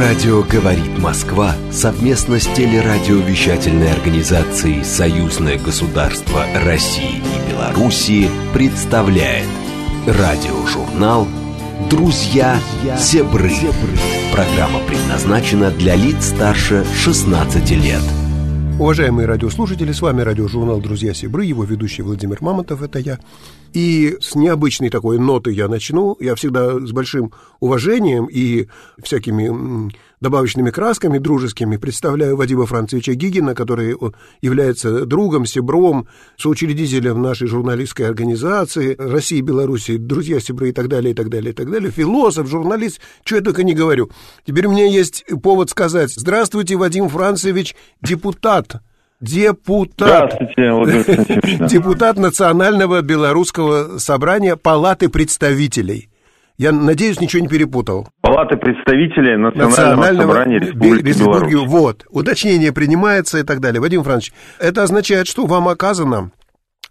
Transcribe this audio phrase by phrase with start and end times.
[0.00, 9.46] Радио «Говорит Москва» совместно с телерадиовещательной организацией «Союзное государство России и Белоруссии» представляет
[10.06, 11.28] радиожурнал
[11.90, 12.58] «Друзья
[12.98, 13.52] Зебры».
[14.32, 18.02] Программа предназначена для лиц старше 16 лет.
[18.80, 23.18] Уважаемые радиослушатели, с вами радиожурнал «Друзья Сибры», его ведущий Владимир Мамонтов, это я.
[23.74, 26.16] И с необычной такой ноты я начну.
[26.18, 27.30] Я всегда с большим
[27.60, 28.68] уважением и
[29.02, 33.96] всякими добавочными красками дружескими представляю Вадима Францевича Гигина, который
[34.42, 41.14] является другом, сибром, соучредителем нашей журналистской организации России, Беларуси, друзья Сибры и так далее, и
[41.14, 41.90] так далее, и так далее.
[41.90, 44.10] Философ, журналист, что я только не говорю.
[44.44, 46.12] Теперь у меня есть повод сказать.
[46.14, 48.80] Здравствуйте, Вадим Францевич, депутат
[49.20, 50.32] депутат,
[51.68, 56.09] депутат Национального белорусского собрания Палаты представителей.
[56.60, 58.08] Я надеюсь, ничего не перепутал.
[58.20, 61.70] Палаты представителей Национального, Национального собрания Республики, Республики Беларусь.
[61.70, 63.80] Вот, уточнение принимается и так далее.
[63.80, 66.32] Вадим Францович, это означает, что вам оказано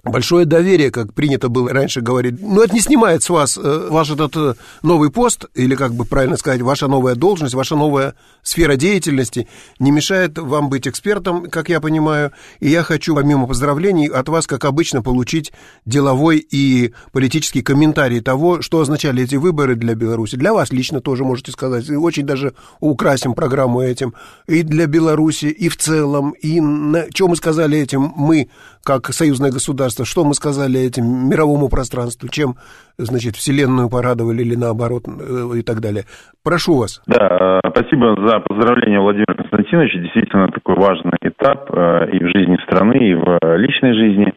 [0.04, 2.42] большое доверие, как принято было раньше говорить.
[2.42, 6.06] Но это не снимает с вас э, ваш этот э, новый пост, или, как бы
[6.06, 11.68] правильно сказать, ваша новая должность, ваша новая сфера деятельности не мешает вам быть экспертом, как
[11.68, 12.32] я понимаю.
[12.62, 15.52] И я хочу, помимо поздравлений, от вас, как обычно, получить
[15.86, 20.38] деловой и политический комментарий того, что означали эти выборы для Беларуси.
[20.38, 21.90] Для вас лично тоже можете сказать.
[21.90, 24.14] Очень даже украсим программу этим.
[24.48, 26.32] И для Беларуси, и в целом.
[26.42, 28.50] И на, что мы сказали этим мы,
[28.84, 32.56] как союзное государство, что мы сказали этим мировому пространству, чем,
[32.98, 36.04] значит, Вселенную порадовали или наоборот э, и так далее.
[36.44, 37.02] Прошу вас.
[37.08, 39.94] Да, э, спасибо за поздравление, Владимир Константинович.
[39.94, 44.34] Действительно, такой важный этап э, и в жизни страны, и в личной жизни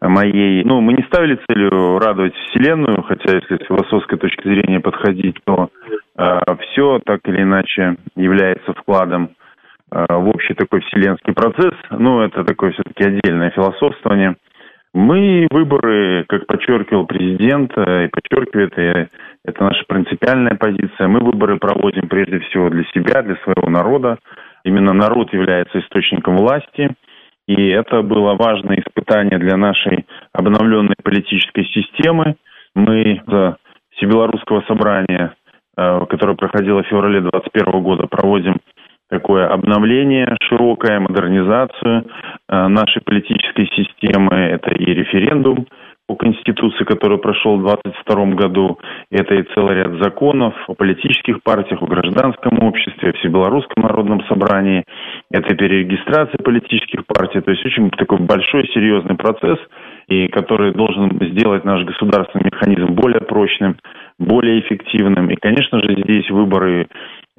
[0.00, 0.64] моей.
[0.64, 5.68] Ну, мы не ставили целью радовать Вселенную, хотя если с философской точки зрения подходить, то
[6.16, 9.30] э, все так или иначе является вкладом
[9.90, 14.36] в общий такой вселенский процесс, ну, это такое все-таки отдельное философствование.
[14.92, 19.08] Мы выборы, как подчеркивал президент, э, и подчеркивает, и
[19.44, 24.18] это наша принципиальная позиция, мы выборы проводим прежде всего для себя, для своего народа.
[24.64, 26.90] Именно народ является источником власти,
[27.46, 32.34] и это было важное испытание для нашей обновленной политической системы.
[32.74, 33.58] Мы за
[33.90, 35.34] Всебелорусского собрания,
[35.76, 38.56] э, которое проходило в феврале 2021 года, проводим
[39.10, 42.06] такое обновление широкое, модернизацию
[42.48, 44.34] э, нашей политической системы.
[44.34, 45.66] Это и референдум
[46.06, 48.78] по Конституции, который прошел в 2022 году.
[49.12, 54.84] Это и целый ряд законов о политических партиях, о гражданском обществе, о Всебелорусском народном собрании.
[55.30, 57.40] Это перерегистрация политических партий.
[57.40, 59.58] То есть очень такой большой, серьезный процесс,
[60.08, 63.76] и который должен сделать наш государственный механизм более прочным,
[64.18, 65.30] более эффективным.
[65.30, 66.88] И, конечно же, здесь выборы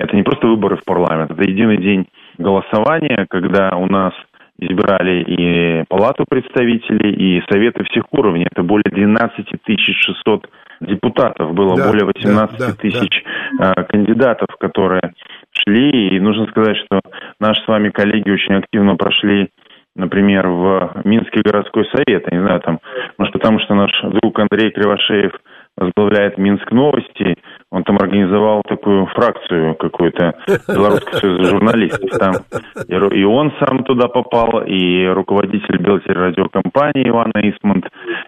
[0.01, 2.07] это не просто выборы в парламент, это единый день
[2.37, 4.13] голосования, когда у нас
[4.59, 8.47] избирали и палату представителей, и советы всех уровней.
[8.49, 10.49] Это более 12 600
[10.81, 13.23] депутатов, было да, более 18 да, тысяч
[13.57, 13.73] да.
[13.89, 15.13] кандидатов, которые
[15.51, 16.15] шли.
[16.15, 17.01] И нужно сказать, что
[17.39, 19.49] наши с вами коллеги очень активно прошли
[19.93, 22.25] например, в Минский городской совет.
[22.31, 22.79] Я не знаю, там,
[23.17, 23.91] может, потому что наш
[24.21, 25.33] друг Андрей Кривошеев
[25.77, 27.35] возглавляет Минск новости,
[27.71, 30.33] он там организовал такую фракцию какую-то
[30.67, 32.09] Белорусского союза журналистов.
[32.19, 32.33] Там
[32.87, 37.85] и он сам туда попал, и руководитель Белтелерадиокомпании Ивана Исмонт,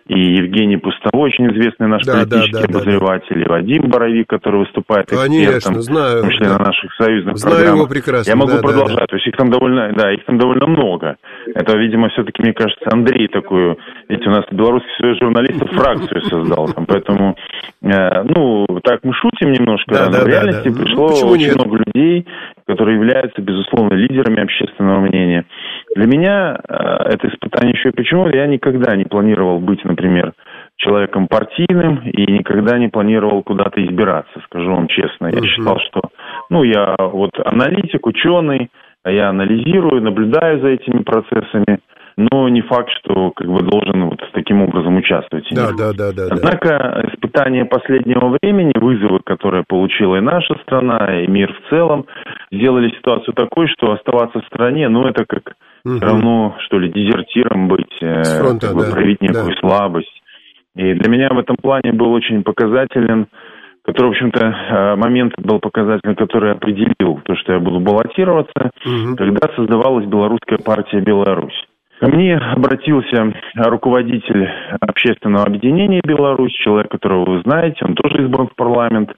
[0.08, 3.42] и Евгений Пустовой, очень известный наш да, политический да, да, обозреватель, да.
[3.42, 6.18] и Вадим Боровик, который выступает Конечно, экспертом, знаю.
[6.18, 7.80] в том числе на наших союзных знаю программах.
[7.80, 8.30] его прекрасно.
[8.30, 9.08] Я могу да, продолжать, да, да.
[9.08, 11.18] то есть их там довольно, да, их там довольно много.
[11.54, 13.78] Это, видимо, все-таки, мне кажется, Андрей такую,
[14.08, 17.36] ведь у нас Белорусский союз журналистов фракцию создал, там, поэтому,
[17.84, 20.84] ну, так мы шутим, немножко, да, да, в реальности да, да.
[20.84, 21.56] пришло ну, очень нет?
[21.56, 22.26] много людей,
[22.66, 25.46] которые являются, безусловно, лидерами общественного мнения.
[25.94, 26.74] Для меня э,
[27.14, 30.32] это испытание еще и почему я никогда не планировал быть, например,
[30.78, 35.28] человеком партийным и никогда не планировал куда-то избираться, скажу вам честно.
[35.28, 36.02] Я uh считал, что,
[36.50, 38.70] ну, я вот аналитик, ученый,
[39.06, 41.80] я анализирую, наблюдаю за этими процессами,
[42.18, 45.48] но не факт, что как бы должен вот таким образом участвовать.
[45.52, 46.28] Да, да, да, да.
[46.32, 47.10] Однако да.
[47.14, 52.06] испытания последнего времени, вызовы, которые получила и наша страна, и мир в целом,
[52.52, 55.56] сделали ситуацию такой, что оставаться в стране, ну это как
[55.86, 55.96] угу.
[55.96, 59.60] все равно, что ли, дезертиром быть, э, фронта, как бы, да, проявить некую да.
[59.60, 60.22] слабость.
[60.76, 63.28] И для меня в этом плане был очень показателен
[63.86, 69.16] который, в общем-то, э, момент был показательный, который определил то, что я буду баллотироваться, угу.
[69.18, 71.66] когда создавалась белорусская партия «Беларусь».
[72.04, 74.46] Ко мне обратился руководитель
[74.82, 79.12] общественного объединения «Беларусь», человек, которого вы знаете, он тоже избран в парламент,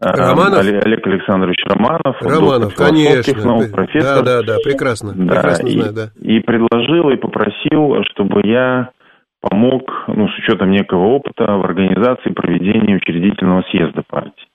[0.00, 0.58] Романов?
[0.58, 2.20] Олег Александрович Романов.
[2.20, 3.44] Романов, конечно.
[3.44, 4.24] Наук, профессор.
[4.24, 5.12] Да, да, да, прекрасно.
[5.14, 6.08] Да, прекрасно и, знаю, да.
[6.20, 8.90] И предложил, и попросил, чтобы я
[9.40, 14.48] помог, ну, с учетом некого опыта, в организации проведения учредительного съезда партии.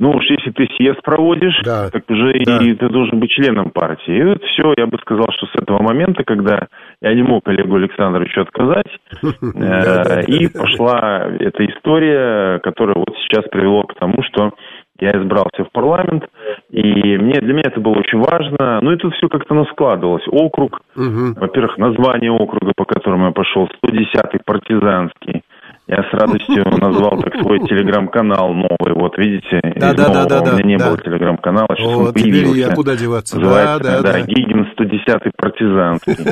[0.00, 1.90] Ну уж если ты съезд проводишь, да.
[1.90, 2.56] так уже да.
[2.64, 4.16] и ты должен быть членом партии.
[4.16, 6.68] И вот все, я бы сказал, что с этого момента, когда
[7.02, 8.86] я не мог Олегу Александровичу отказать,
[9.22, 14.54] э, и пошла эта история, которая вот сейчас привела к тому, что
[15.00, 16.24] я избрался в парламент,
[16.70, 16.82] и
[17.18, 18.80] мне, для меня это было очень важно.
[18.80, 20.24] Ну и тут все как-то наскладывалось.
[20.28, 25.42] Округ, во-первых, название округа, по которому я пошел, 110-й партизанский.
[25.90, 28.94] Я с радостью назвал так свой телеграм-канал новый.
[28.94, 30.86] Вот видите, да, да, да, да, у меня не да.
[30.86, 32.60] было телеграм-канала, сейчас вот, он появился.
[32.60, 33.40] Я куда деваться?
[33.40, 34.20] Называется, да, да, да.
[34.20, 36.16] Гигин 110-й партизанский.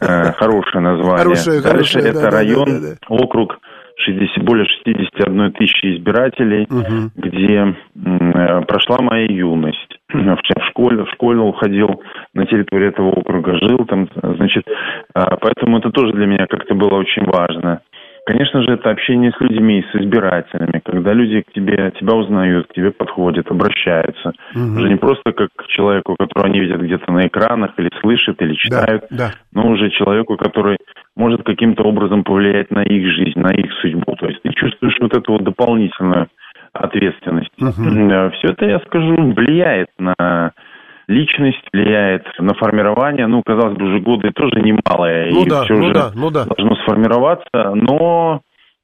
[0.00, 1.18] Э, хорошее название.
[1.18, 2.68] Хорошее, Дальше хорошее, это район,
[3.08, 3.58] округ
[3.96, 7.10] 60, более 61 тысячи избирателей, Мгм.
[7.16, 9.98] где э, прошла моя юность.
[10.12, 12.02] В школе, в школу ходил
[12.34, 14.64] на территории этого округа, жил там, значит,
[15.14, 17.80] а, поэтому это тоже для меня как-то было очень важно.
[18.28, 22.74] Конечно же, это общение с людьми, с избирателями, когда люди к тебе, тебя узнают, к
[22.74, 24.32] тебе подходят, обращаются.
[24.54, 24.76] Мгм.
[24.76, 28.52] Уже не просто как к человеку, которого они видят где-то на экранах или слышат, или
[28.52, 29.30] читают, да.
[29.54, 30.76] но уже человеку, который
[31.16, 34.14] может каким-то образом повлиять на их жизнь, на их судьбу.
[34.16, 36.28] То есть ты чувствуешь вот эту вот дополнительную
[36.74, 37.50] ответственность.
[37.58, 38.30] Мгм.
[38.32, 40.52] Все это, я скажу, влияет на
[41.08, 43.26] личность, влияет на формирование.
[43.26, 46.30] Ну, казалось бы, уже годы тоже немалые, Ну и да, все ну уже да, ну
[46.30, 46.44] да.
[46.44, 48.42] должно сформироваться, но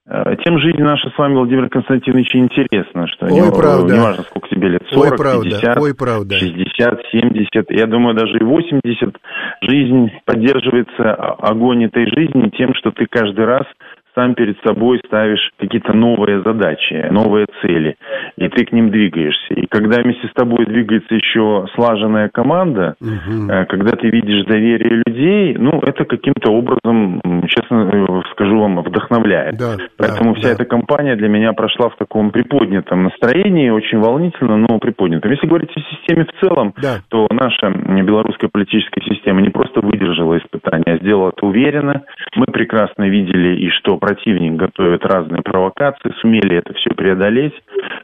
[0.08, 3.94] э, тем жизнь наша с вами, Владимир Константинович, интересна, что Ой, не, правда.
[3.94, 6.34] неважно, сколько тебе лет, Ой, 40, правда, 50, ой, правда.
[6.36, 9.14] 60, 70, я думаю, даже и 80,
[9.62, 13.64] жизнь поддерживается, о- огонь этой жизни тем, что ты каждый раз
[14.14, 17.96] сам перед собой ставишь какие-то новые задачи, новые цели,
[18.36, 19.54] и ты к ним двигаешься.
[19.54, 25.56] И когда вместе с тобой двигается еще слаженная команда, э, когда ты видишь доверие людей,
[25.58, 29.56] ну, это каким-то образом, честно э, скажу вам, вдохновляет.
[29.56, 30.54] Да, Поэтому да, вся да.
[30.54, 35.30] эта кампания для меня прошла в таком приподнятом настроении, очень волнительно, но приподнятом.
[35.30, 37.00] Если говорить о системе в целом, Да.
[37.08, 37.70] то наша
[38.02, 42.02] белорусская политическая система не просто выдержала испытания, а сделала это уверенно.
[42.36, 47.54] Мы прекрасно видели и что противник готовит разные провокации, сумели это все преодолеть.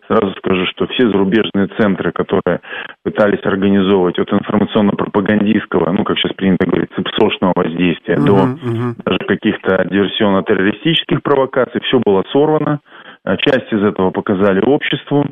[0.08, 2.60] Сразу скажу, что все зарубежные центры, которые
[3.04, 8.96] пытались организовывать от информационно-пропагандистского, ну, как сейчас принято говорить, цепсошного воздействия, до Мгм, мгм.
[9.04, 12.80] даже каких-то диверсионно-террористических провокаций, все было сорвано.
[13.22, 15.26] А Часть из этого показали обществу.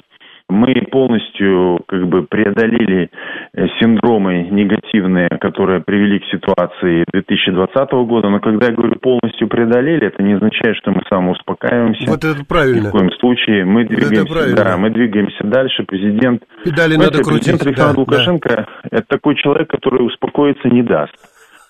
[0.48, 3.10] Мы полностью как бы преодолели
[3.52, 8.30] э, синдромы негативные, которые привели к ситуации 2020 года.
[8.30, 12.10] Но когда я говорю полностью преодолели, это не означает, что мы самоуспокаиваемся.
[12.10, 12.88] Вот это Ни правильно.
[12.88, 14.56] в коем случае мы двигаемся, правильно.
[14.56, 15.84] да, мы двигаемся дальше.
[15.86, 17.44] Президент, Педали Знаете, надо крутить.
[17.44, 21.12] президент Александр да, Лукашенко это такой человек, который успокоиться не даст.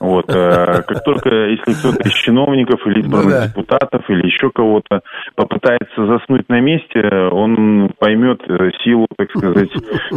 [0.01, 3.47] Вот, э, как только, если кто-то из чиновников или избранных Ну да.
[3.49, 5.01] депутатов или еще кого-то
[5.35, 7.01] попытается заснуть на месте,
[7.33, 9.71] он поймет э, силу, так сказать,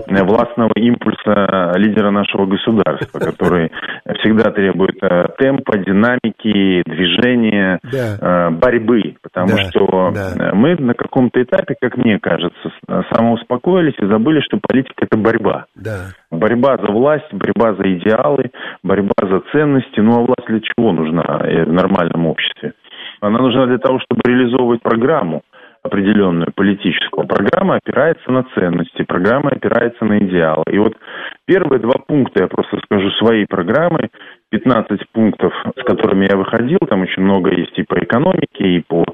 [0.07, 3.72] э, властного импульса лидера нашего государства, который
[4.19, 5.00] всегда требует
[5.39, 8.50] темпа, динамики, движения, Да.
[8.51, 10.51] борьбы, потому Да, что да.
[10.54, 12.72] мы на каком-то этапе, как мне кажется,
[13.12, 15.66] самоуспокоились и забыли, что политика это борьба.
[15.75, 16.07] Да.
[16.41, 18.50] Борьба за власть, борьба за идеалы,
[18.81, 20.00] борьба за ценности.
[20.00, 22.74] Ну а власть для чего нужна э, в нормальном обществе?
[23.19, 25.43] Она нужна для того, чтобы реализовывать программу
[25.83, 27.27] определенную политическую.
[27.27, 30.63] Программа опирается на ценности, программа опирается на идеалы.
[30.71, 30.95] И вот
[31.45, 34.10] первые два пункта, я просто скажу, своей программы,
[34.50, 39.05] 15 пунктов, с которыми я выходил, там очень много есть и по экономике, и по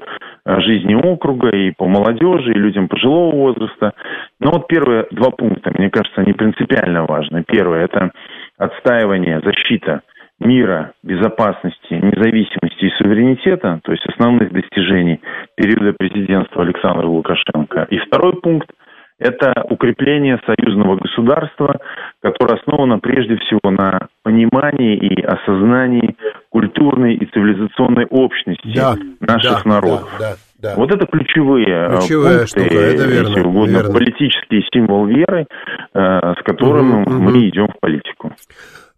[0.60, 3.92] жизни округа, и по молодежи, и людям пожилого возраста.
[4.40, 7.44] Но вот первые два пункта, мне кажется, они принципиально важны.
[7.46, 8.10] Первое– это
[8.56, 10.00] отстаивание, защита
[10.40, 15.20] мира, безопасности, независимости и суверенитета, то есть основных достижений
[15.56, 17.88] периода президентства Александра Лукашенко.
[17.90, 18.70] И второй пункт–
[19.18, 21.78] это укрепление союзного государства,
[22.22, 26.16] которое основано прежде всего на понимании и осознании
[26.50, 30.16] культурной и цивилизационной общности Да, наших да, народов.
[30.18, 30.74] Да, да, да.
[30.76, 33.92] Вот это ключевые э, Ключевая пункты, штука, это верно, если угодно, верно.
[33.92, 35.46] политический символ веры,
[35.94, 37.48] э, с которым Мгм, мы мгм.
[37.48, 38.32] идем в политику.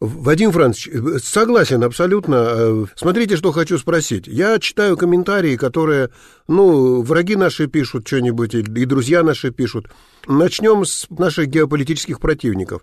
[0.01, 2.35] Вадим Францович, э, согласен абсолютно.
[2.37, 4.27] Э, Смотрите, что хочу спросить.
[4.27, 6.09] Я читаю комментарии, которые,
[6.49, 9.89] ну, враги наши пишут что-нибудь, и друзья наши пишут.
[10.27, 12.83] Начнем с наших геополитических противников.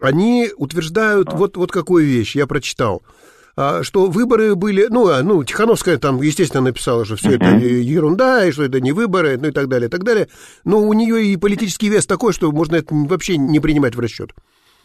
[0.00, 3.02] Они утверждают вот, вот какую вещь, я прочитал.
[3.56, 8.46] А, что выборы были, ну, а, ну, Тихановская там, естественно, написала, что все это ерунда,
[8.46, 10.28] и что это не выборы, ну и так далее, и так далее.
[10.64, 14.32] Но у нее и политический вес такой, что можно это вообще не принимать в расчет.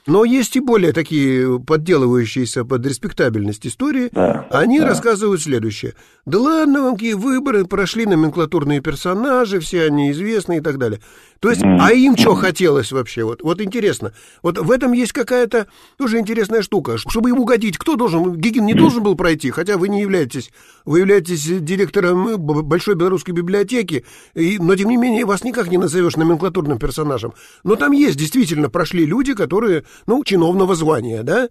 [0.08, 4.10] Но есть и более такие подделывающиеся под респектабельность истории.
[4.12, 4.88] Да, Они да.
[4.88, 5.94] рассказывают следующее.
[6.26, 11.02] Да ладно вам, какие выборы, прошли номенклатурные персонажи, все они известны и так далее.
[11.40, 13.24] То есть, а им что хотелось вообще?
[13.24, 14.14] Вот, вот интересно.
[14.44, 15.66] Вот в этом есть какая-то
[15.98, 17.00] тоже интересная штука.
[17.00, 18.36] Чтобы ему угодить, кто должен?
[18.36, 20.52] Гигин не должен был пройти, хотя вы не являетесь,
[20.86, 24.06] вы являетесь директором Большой Белорусской библиотеки,
[24.36, 27.34] и, но тем не менее вас никак не назовешь номенклатурным персонажем.
[27.64, 31.50] Но там есть, действительно, прошли люди, которые, ну, чиновного звания, да?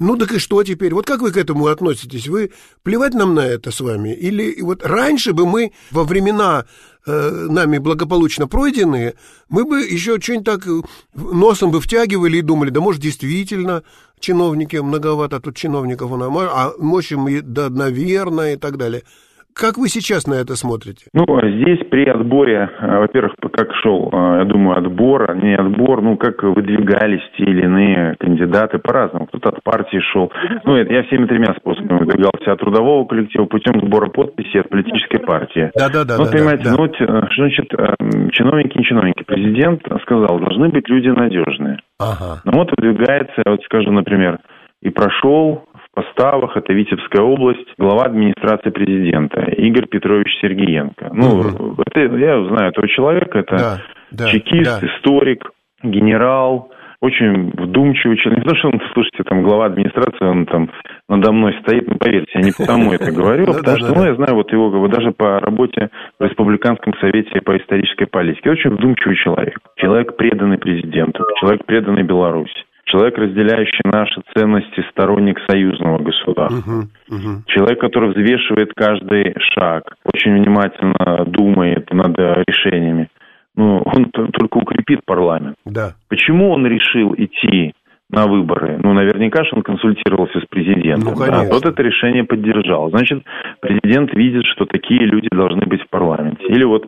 [0.00, 0.92] Ну так и что теперь?
[0.92, 2.26] Вот как вы к этому относитесь?
[2.26, 2.50] Вы
[2.82, 4.12] плевать нам на это с вами?
[4.12, 6.64] Или вот раньше бы мы во времена
[7.06, 9.14] э, нами благополучно пройденные,
[9.48, 10.82] мы бы еще что-нибудь так э,
[11.14, 13.84] носом бы втягивали и думали, да может действительно
[14.18, 19.04] чиновники многовато тут чиновников, а мощим, да, наверное, и так далее.
[19.54, 21.06] Как вы сейчас на это смотрите?
[21.14, 26.02] Ну, здесь при отборе, э, во-первых, как шел, э, я думаю, отбор, а не отбор,
[26.02, 29.26] ну, как выдвигались те или иные кандидаты по-разному.
[29.26, 30.32] Кто-то от партии шел.
[30.64, 35.18] Ну, это я всеми тремя способами выдвигался от трудового коллектива путем сбора подписей от политической
[35.20, 35.70] партии.
[35.76, 36.18] Да-да-да.
[36.18, 37.70] Вот, понимаете, да, ну, вот, э, значит,
[38.32, 39.22] чиновники, не чиновники.
[39.22, 41.78] Президент сказал, должны быть люди надежные.
[42.00, 42.40] Ага.
[42.44, 44.40] Ну, вот выдвигается, вот скажу, например,
[44.82, 51.10] и прошел поставах, это Витебская область, глава администрации президента Игорь Петрович Сергеенко.
[51.12, 51.82] Ну, угу.
[51.86, 54.86] это, я знаю этого человека, это да, да, чекист, да.
[54.88, 55.50] историк,
[55.82, 56.70] генерал,
[57.00, 58.44] очень вдумчивый человек.
[58.44, 60.70] Не то, что он, слушайте, там, глава администрации, он там
[61.08, 64.14] надо мной стоит, ну, поверьте, я не потому это говорю, а потому что, ну, я
[64.14, 68.50] знаю вот его, даже по работе в Республиканском совете по исторической политике.
[68.50, 69.58] Очень вдумчивый человек.
[69.76, 76.58] Человек, преданный президенту, человек, преданный Беларуси человек, разделяющий наши ценности, сторонник союзного государства.
[76.58, 77.42] Угу, угу.
[77.46, 83.08] Человек, который взвешивает каждый шаг, очень внимательно думает над решениями.
[83.56, 85.56] Ну, он только укрепит парламент.
[85.64, 85.94] Да.
[86.08, 87.72] Почему он решил идти
[88.10, 88.78] на выборы?
[88.82, 91.14] Ну, наверняка же он консультировался с президентом.
[91.14, 92.90] Ну, да, тот это решение поддержал.
[92.90, 93.22] Значит,
[93.60, 96.44] президент видит, что такие люди должны быть в парламенте.
[96.46, 96.86] Или вот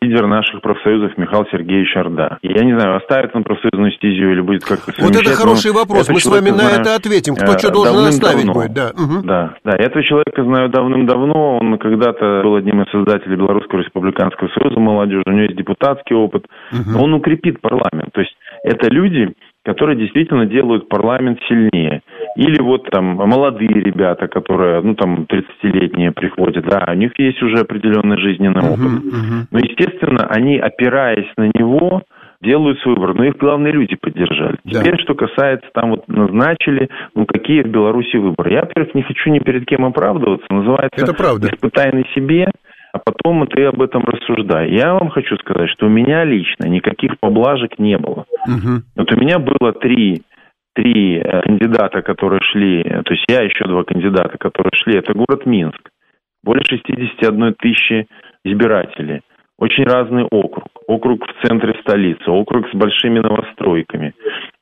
[0.00, 2.38] лидер наших профсоюзов Михаил Сергеевич Орда.
[2.42, 6.20] Я не знаю, оставит он профсоюзную стезию или будет как-то Вот это хороший вопрос, мы
[6.20, 7.34] с вами на это ответим.
[7.34, 8.90] Кто что должен оставить будет, да.
[8.90, 9.24] Угу.
[9.24, 14.78] Да, да, этого человека знаю давным-давно, он когда-то был одним из создателей Белорусского республиканского союза
[14.80, 17.02] молодежи, у него есть депутатский опыт, угу.
[17.02, 18.12] он укрепит парламент.
[18.12, 18.34] То есть
[18.64, 19.34] это люди,
[19.64, 22.02] которые действительно делают парламент сильнее.
[22.36, 27.60] Или вот там молодые ребята, которые, ну там 30-летние приходят, да, у них есть уже
[27.60, 28.80] определенный жизненный опыт.
[28.80, 29.46] Uh-huh, uh-huh.
[29.50, 32.02] Но, естественно, они, опираясь на него,
[32.42, 33.14] делают свой выбор.
[33.14, 34.56] Но их главные люди поддержали.
[34.64, 34.80] Да.
[34.80, 38.52] Теперь, что касается, там вот назначили, ну какие в Беларуси выборы.
[38.52, 40.46] Я, во-первых, не хочу ни перед кем оправдываться.
[40.50, 41.48] Называется Это правда.
[41.48, 42.50] «Испытай на себе»
[42.92, 44.70] а потом ты об этом рассуждай.
[44.70, 48.26] Я вам хочу сказать, что у меня лично никаких поблажек не было.
[48.46, 48.82] Угу.
[48.96, 50.22] Вот у меня было три,
[50.74, 55.46] три э, кандидата, которые шли, то есть я еще два кандидата, которые шли, это город
[55.46, 55.90] Минск.
[56.44, 58.06] Более 61 тысячи
[58.44, 59.22] избирателей.
[59.58, 60.68] Очень разный округ.
[60.88, 64.12] Округ в центре столицы, округ с большими новостройками,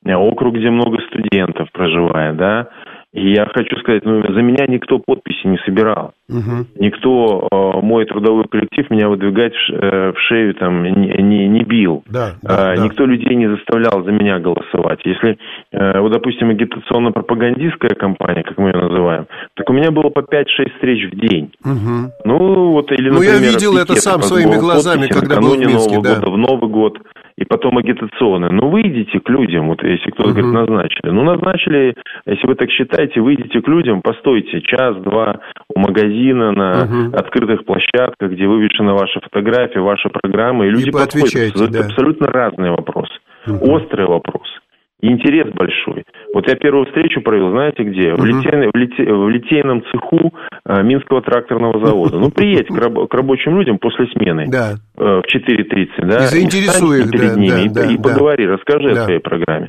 [0.04, 2.68] э, округ, где много студентов проживает, да,
[3.12, 6.12] и я хочу сказать, ну, за меня никто подписи не собирал.
[6.29, 6.67] Угу.
[6.76, 11.64] Никто, э, мой трудовой коллектив меня выдвигать в, э, в шею там не, не, не
[11.64, 12.05] бил.
[12.07, 12.85] Да, да, э, да.
[12.85, 15.00] Никто людей не заставлял за меня голосовать.
[15.05, 15.38] Если,
[15.73, 20.71] э, вот, допустим, агитационно-пропагандистская кампания, как мы ее называем, так у меня было по 5-6
[20.75, 21.52] встреч в день.
[21.64, 22.12] Угу.
[22.25, 25.97] Ну, вот, или, например, Ну, я видел это сам своими глазами, когда был в Минске,
[25.97, 26.14] Нового да.
[26.14, 26.99] года, в Новый год
[27.40, 28.50] и потом агитационные.
[28.52, 30.32] Ну, выйдите к людям, вот если кто-то uh-huh.
[30.35, 31.11] говорит, назначили.
[31.11, 31.94] Ну, назначили,
[32.26, 35.40] если вы так считаете, выйдите к людям, постойте час-два
[35.75, 37.16] у магазина на uh-huh.
[37.16, 41.35] открытых площадках, где вывешена ваша фотография, ваша программа, и люди и подходят.
[41.35, 41.87] Это да.
[41.87, 43.14] абсолютно разные вопросы.
[43.47, 43.59] Uh-huh.
[43.59, 44.61] Острые вопросы
[45.00, 46.04] интерес большой.
[46.35, 48.14] Вот я первую встречу провел, знаете где?
[48.14, 50.33] В, литей, в, литей, в литейном цеху
[50.64, 52.19] э, Минского тракторного завода.
[52.19, 54.75] Ну, приедь к, раб, к рабочим людям после смены да.
[54.97, 56.16] э, в 4.30, да?
[56.19, 59.02] И заинтересуй их, перед да, ними да, и, да, и поговори, расскажи да.
[59.02, 59.69] о своей программе.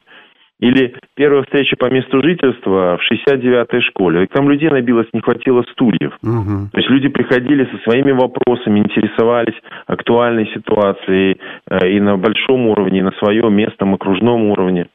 [0.62, 4.28] Или первая встреча по месту жительства в 69-й школе.
[4.32, 6.14] Там людей набилось, не хватило стульев.
[6.22, 6.70] Угу.
[6.72, 13.00] То есть люди приходили со своими вопросами, интересовались актуальной ситуацией э, и на большом уровне,
[13.00, 14.86] и на своем местном окружном уровне.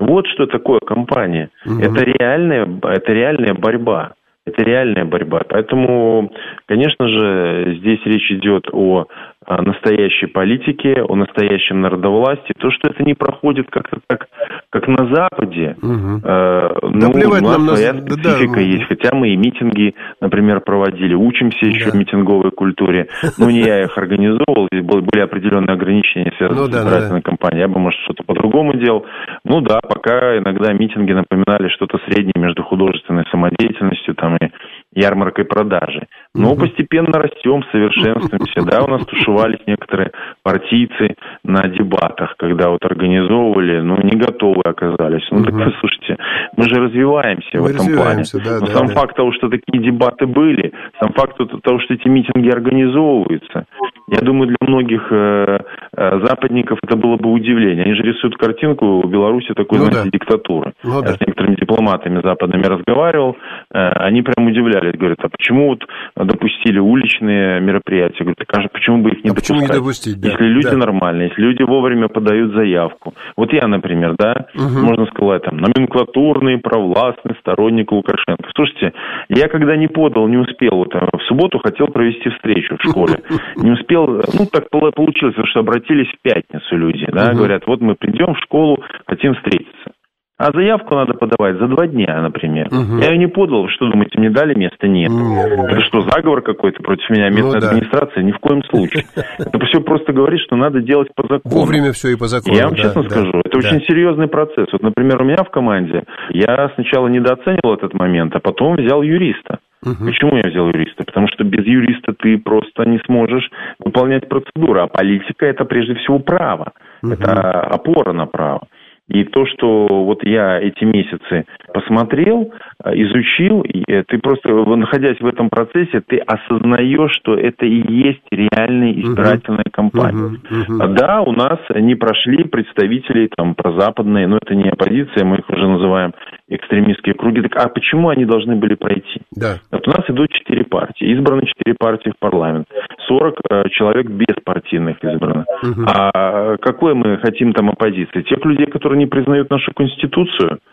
[0.00, 1.50] Вот что такое компания.
[1.66, 1.78] Угу.
[1.80, 4.14] Это реальная, это реальная борьба.
[4.46, 5.42] Это реальная борьба.
[5.48, 6.32] Поэтому,
[6.66, 9.06] конечно же, здесь речь идет о
[9.46, 12.52] настоящей политике, о настоящем народовластии.
[12.58, 14.28] То, что это не проходит как-то так,
[14.70, 16.20] как на Западе, угу.
[16.22, 18.00] э, ну, да у нас нам своя на...
[18.00, 21.98] специфика да, есть, хотя мы и митинги, например, проводили, учимся еще да.
[21.98, 23.08] митинговой культуре.
[23.38, 27.30] Ну, не я их организовывал, здесь были определенные ограничения, связанные ну, с избирательной да.
[27.30, 27.60] кампанией.
[27.62, 29.06] Я бы, может, что-то по-другому делал.
[29.44, 34.50] Ну да, пока иногда митинги напоминали что-то среднее между художественной самодеятельностью там и
[34.92, 36.06] ярмаркой продажи.
[36.34, 36.62] Но угу.
[36.62, 38.62] постепенно растем, совершенствуемся.
[38.62, 45.26] Да, у нас тушевались некоторые партийцы на дебатах, когда вот организовывали, ну, не готовы оказались.
[45.30, 45.58] Ну, угу.
[45.58, 46.16] так, слушайте,
[46.56, 48.24] мы же развиваемся мы в этом плане.
[48.32, 48.94] Да, Но да, сам да.
[48.94, 53.66] факт того, что такие дебаты были, сам факт того, что эти митинги организовываются,
[54.08, 55.58] я думаю, для многих э,
[55.96, 57.84] западников это было бы удивление.
[57.84, 60.18] Они же рисуют картинку, в Беларуси такой, ну, знаете, да.
[60.18, 60.72] диктатуры.
[60.82, 61.14] Ну, Я да.
[61.14, 63.36] с некоторыми дипломатами западными разговаривал,
[63.72, 65.84] э, они прям удивлялись, говорят, а почему вот
[66.16, 68.24] допустили уличные мероприятия?
[68.24, 69.58] Говорят, а почему бы их не а допускать?
[69.58, 70.28] Почему не допустить, да.
[70.30, 70.76] Если люди да.
[70.76, 73.14] нормальные, если люди вовремя подают заявку.
[73.36, 74.86] Вот я, например, да, угу.
[74.86, 78.48] можно сказать, там, номенклатурный, провластный сторонник Лукашенко.
[78.54, 78.92] Слушайте,
[79.28, 83.20] я когда не подал, не успел, вот, э, в субботу хотел провести встречу в школе,
[83.56, 88.34] не успел, ну, так получилось, что обратились в пятницу люди, да, говорят, вот мы придем
[88.34, 89.92] в школу, хотим встретиться.
[90.38, 92.68] А заявку надо подавать за два дня, например.
[92.68, 92.96] Угу.
[93.02, 94.88] Я ее не подал, что думаете, мне дали место?
[94.88, 95.10] Нет.
[95.10, 95.52] Нет.
[95.68, 97.28] Это что, заговор какой-то против меня?
[97.28, 97.68] Местная ну, да.
[97.68, 98.22] администрация?
[98.22, 99.04] Ни в коем случае.
[99.38, 101.54] Это все просто говорит, что надо делать по закону.
[101.54, 102.56] Вовремя все и по закону.
[102.56, 103.58] Я вам да, честно да, скажу, это да.
[103.58, 104.66] очень серьезный процесс.
[104.72, 109.58] Вот, например, у меня в команде, я сначала недооценивал этот момент, а потом взял юриста.
[109.84, 110.04] Угу.
[110.04, 111.04] Почему я взял юриста?
[111.04, 114.82] Потому что без юриста ты просто не сможешь выполнять процедуру.
[114.82, 116.72] А политика это прежде всего право.
[117.02, 117.12] Угу.
[117.12, 118.66] Это опора на право.
[119.10, 121.44] И то, что вот я эти месяцы
[121.74, 122.52] посмотрел,
[122.84, 128.92] изучил, э, ты просто, находясь в этом процессе, ты осознаешь, что это и есть реальная
[128.92, 129.72] избирательная uh-huh.
[129.72, 130.38] кампания.
[130.48, 130.66] Uh-huh.
[130.68, 130.94] Uh-huh.
[130.94, 135.66] Да, у нас не прошли представители там прозападные, но это не оппозиция, мы их уже
[135.66, 136.12] называем
[136.50, 137.40] экстремистские круги.
[137.42, 139.22] Так, а почему они должны были пройти?
[139.34, 139.58] Да.
[139.70, 142.66] Вот у нас идут четыре партии, избраны четыре партии в парламент,
[143.08, 145.46] 40 э, человек беспартийных избрано.
[145.62, 145.82] Угу.
[145.86, 148.22] А какой мы хотим там оппозиции?
[148.22, 150.69] Тех людей, которые не признают нашу конституцию, Э,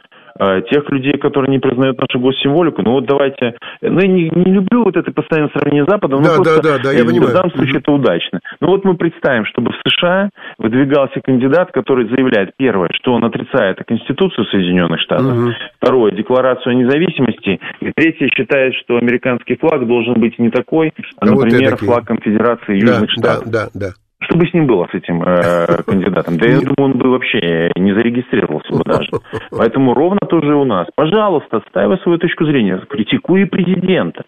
[0.70, 2.82] тех людей, которые не признают нашу госсимволику.
[2.82, 6.38] Ну вот давайте, ну я не, не люблю вот это постоянное сравнение с Западом, да,
[6.38, 7.34] но да, да, да, я в понимаю.
[7.34, 8.39] данном случае это удачно.
[8.60, 13.80] Ну вот мы представим, чтобы в США выдвигался кандидат, который заявляет, первое, что он отрицает
[13.88, 15.52] Конституцию Соединенных Штатов, угу.
[15.80, 21.26] второе, Декларацию о независимости, и третье, считает, что американский флаг должен быть не такой, а,
[21.26, 23.52] например, флаг Конфедерации Южных да, Штатов.
[23.52, 24.07] Да, да, да.
[24.27, 26.37] Что бы с ним было, с этим э, кандидатом?
[26.37, 29.09] Да я думаю, он бы вообще не зарегистрировался бы даже.
[29.51, 30.87] Поэтому ровно тоже у нас.
[30.95, 34.23] Пожалуйста, отстаивай свою точку зрения, критикуй президента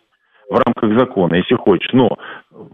[0.50, 1.92] в рамках закона, если хочешь.
[1.94, 2.18] Но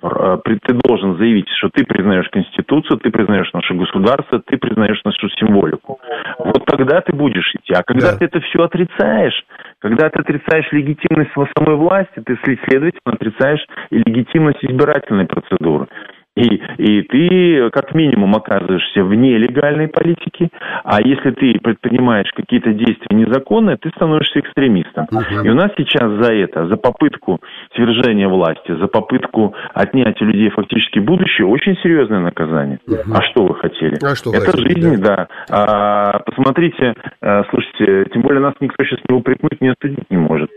[0.02, 5.30] э, ты должен заявить, что ты признаешь Конституцию, ты признаешь наше государство, ты признаешь нашу
[5.32, 6.00] символику.
[6.40, 7.74] Вот тогда ты будешь идти.
[7.74, 8.18] А когда да.
[8.18, 9.46] ты это все отрицаешь,
[9.80, 15.88] когда ты отрицаешь легитимность самой власти, ты, следовательно, отрицаешь и легитимность избирательной процедуры.
[16.36, 20.50] И, и ты как минимум оказываешься вне легальной политики,
[20.84, 25.08] а если ты предпринимаешь какие-то действия незаконные, ты становишься экстремистом.
[25.44, 27.40] И у нас сейчас за это, за попытку
[27.74, 32.80] свержения власти, за попытку отнять у людей фактически будущее, очень серьезное наказание.
[33.14, 33.98] А что вы хотели?
[34.04, 35.16] А что это хотели, жизнь, да.
[35.16, 35.28] да.
[35.50, 40.50] А, посмотрите, а, слушайте, тем более нас никто сейчас не упрекнуть, не осудить не может.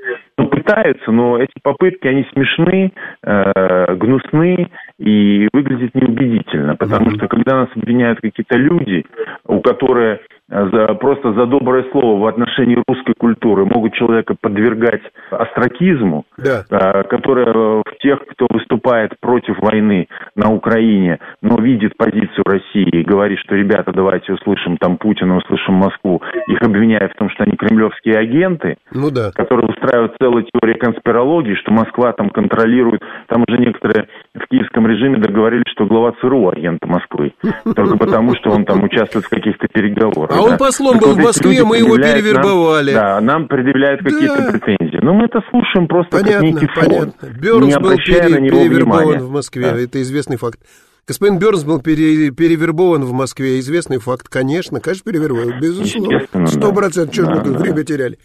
[0.68, 7.68] Пытаются, но эти попытки, они смешны, э, гнусны и выглядят неубедительно, потому что когда нас
[7.74, 9.06] обвиняют какие-то люди,
[9.46, 16.24] у которых за, просто за доброе слово в отношении русской культуры могут человека подвергать остракизму,
[16.38, 16.64] да.
[16.70, 23.02] а, которая в тех, кто выступает против войны на Украине, но видит позицию России и
[23.02, 27.52] говорит, что ребята, давайте услышим там Путина, услышим Москву, их обвиняют в том, что они
[27.52, 29.30] кремлевские агенты, ну да.
[29.34, 35.18] которые устраивают целую теорию конспирологии, что Москва там контролирует, там уже некоторые в киевском режиме
[35.18, 37.34] договорились, что глава ЦРУ агент Москвы,
[37.76, 40.37] только потому, что он там участвует в каких-то переговорах.
[40.38, 42.92] А он послом был в Москве, мы его перевербовали.
[42.92, 44.50] Нам, да, нам предъявляют какие-то да.
[44.50, 44.98] претензии.
[45.02, 47.12] Но мы это слушаем просто понятно, как некий фон.
[47.40, 49.78] Бернс не был пере, перевербован в Москве, да.
[49.78, 50.60] это известный факт.
[51.08, 57.14] Господин Бернс был пере, перевербован в Москве, известный факт, конечно, конечно, перевербован, безусловно, сто процентов,
[57.14, 58.18] что да, мы время теряли.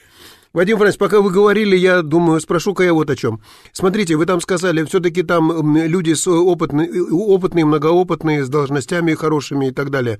[0.52, 3.40] Вадим Францович, пока вы говорили, я думаю, спрошу-ка я вот о чем.
[3.72, 9.72] Смотрите, вы там сказали, все-таки там люди с опытные, опытные, многоопытные, с должностями хорошими и
[9.72, 10.20] так далее.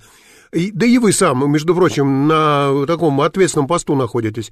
[0.74, 4.52] Да и вы сам, между прочим, на таком ответственном посту находитесь.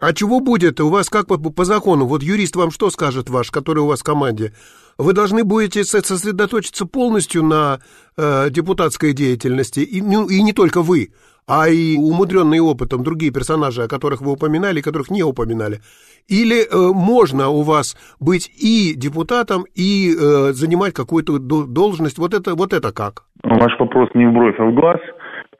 [0.00, 0.80] А чего будет?
[0.80, 2.06] У вас как по, по закону?
[2.06, 4.52] Вот юрист вам что скажет ваш, который у вас в команде?
[4.98, 7.78] вы должны будете сосредоточиться полностью на
[8.16, 11.08] э, депутатской деятельности, и, ну, и не только вы,
[11.46, 15.80] а и умудренные опытом другие персонажи, о которых вы упоминали, которых не упоминали.
[16.28, 22.18] Или э, можно у вас быть и депутатом, и э, занимать какую-то должность?
[22.18, 23.24] Вот это, вот это как?
[23.42, 25.00] Ваш вопрос не в бровь, а в глаз,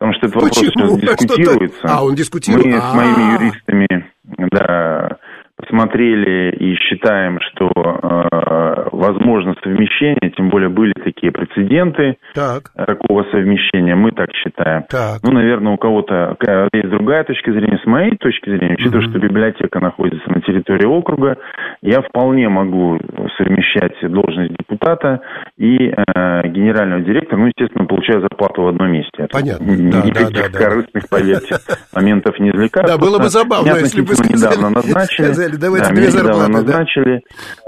[0.02, 0.98] потому что этот вопрос Почему?
[1.00, 1.80] дискутируется.
[1.84, 2.70] А, он дискутируется.
[2.70, 4.10] Мы с моими юристами
[4.50, 5.16] да,
[5.62, 12.70] посмотрели и считаем, что э, возможно совмещение, тем более были такие прецеденты так.
[12.74, 14.84] такого совмещения, мы так считаем.
[14.88, 15.20] Так.
[15.22, 16.36] Ну, наверное, у кого-то
[16.72, 17.78] есть другая точка зрения.
[17.82, 19.10] С моей точки зрения, учитывая, угу.
[19.10, 21.36] что библиотека находится на территории округа,
[21.82, 22.98] я вполне могу
[23.38, 25.20] совмещать должность депутата
[25.56, 29.28] и э, генерального директора, ну, естественно, получая зарплату в одном месте.
[29.30, 29.64] Понятно.
[29.64, 31.16] Никаких да, да, корыстных, да.
[31.16, 31.56] поверьте,
[31.94, 32.86] моментов не извлекаю.
[32.86, 35.51] Да, было бы забавно, если бы сказали, недавно назначили.
[35.52, 36.52] Сказали, давайте да, две зарплаты.
[36.52, 37.22] назначили.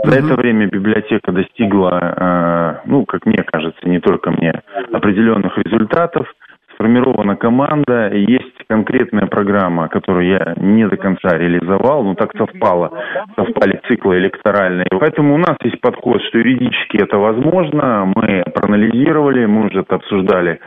[0.05, 0.11] Да?
[0.11, 6.27] За это время библиотека достигла, э, ну, как мне кажется, не только мне, определенных результатов
[6.75, 12.91] сформирована команда, есть конкретная программа, которую я не до конца реализовал, но так совпало,
[13.37, 14.87] совпали циклы электоральные.
[14.91, 18.13] Поэтому у нас есть подход, что юридически это возможно.
[18.17, 20.59] Мы проанализировали, мы уже это обсуждали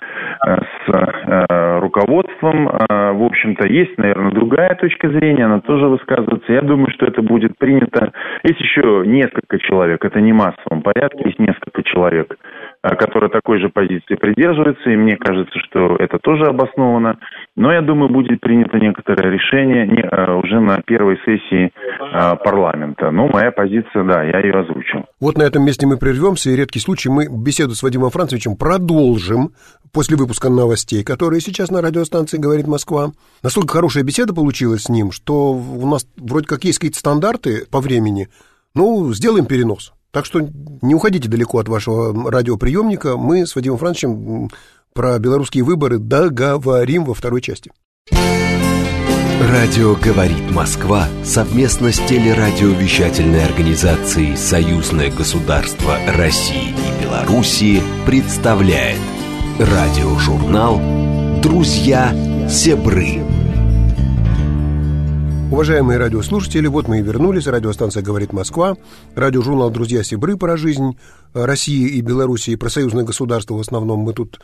[0.46, 2.68] э, с э, руководством.
[2.68, 6.54] Э, в общем-то, есть, наверное, другая точка зрения, она тоже высказывается.
[6.54, 8.12] Я думаю, что это будет принято.
[8.44, 12.38] Есть еще несколько человек, это не массовом порядке, есть несколько человек,
[12.96, 17.18] который такой же позиции придерживается, и мне кажется, что это тоже обосновано.
[17.56, 23.12] Но я думаю, будет принято некоторое решение э, уже на первой сессии э, парламента.
[23.12, 25.06] Но моя позиция, да, я ее озвучил.
[25.20, 29.50] Вот на этом месте мы прервемся, и редкий случай мы беседу с Вадимом Францевичем продолжим
[29.94, 33.08] после выпуска новостей, которые сейчас на радиостанции «Говорит Москва».
[33.44, 37.82] Настолько хорошая беседа получилась с ним, что у нас вроде как есть какие-то стандарты по
[37.82, 38.28] времени.
[38.76, 39.94] Ну, сделаем перенос.
[40.18, 40.42] Так что
[40.82, 43.18] не уходите далеко от вашего радиоприемника.
[43.18, 44.50] Мы с Вадимом Францовичем
[44.92, 47.72] про белорусские выборы договорим во второй части.
[49.40, 58.98] Радио «Говорит Москва» совместно с телерадиовещательной организацией «Союзное государство России и Белоруссии» представляет
[59.60, 60.82] радиожурнал
[61.44, 62.12] «Друзья
[62.50, 63.37] Себры».
[65.50, 67.48] Уважаемые радиослушатели, вот мы и вернулись.
[67.48, 68.76] Радиостанция «Говорит Москва»,
[69.16, 70.98] радиожурнал «Друзья Сибры» про жизнь
[71.34, 74.02] России и Белоруссии, про союзное государство в основном.
[74.02, 74.42] Мы тут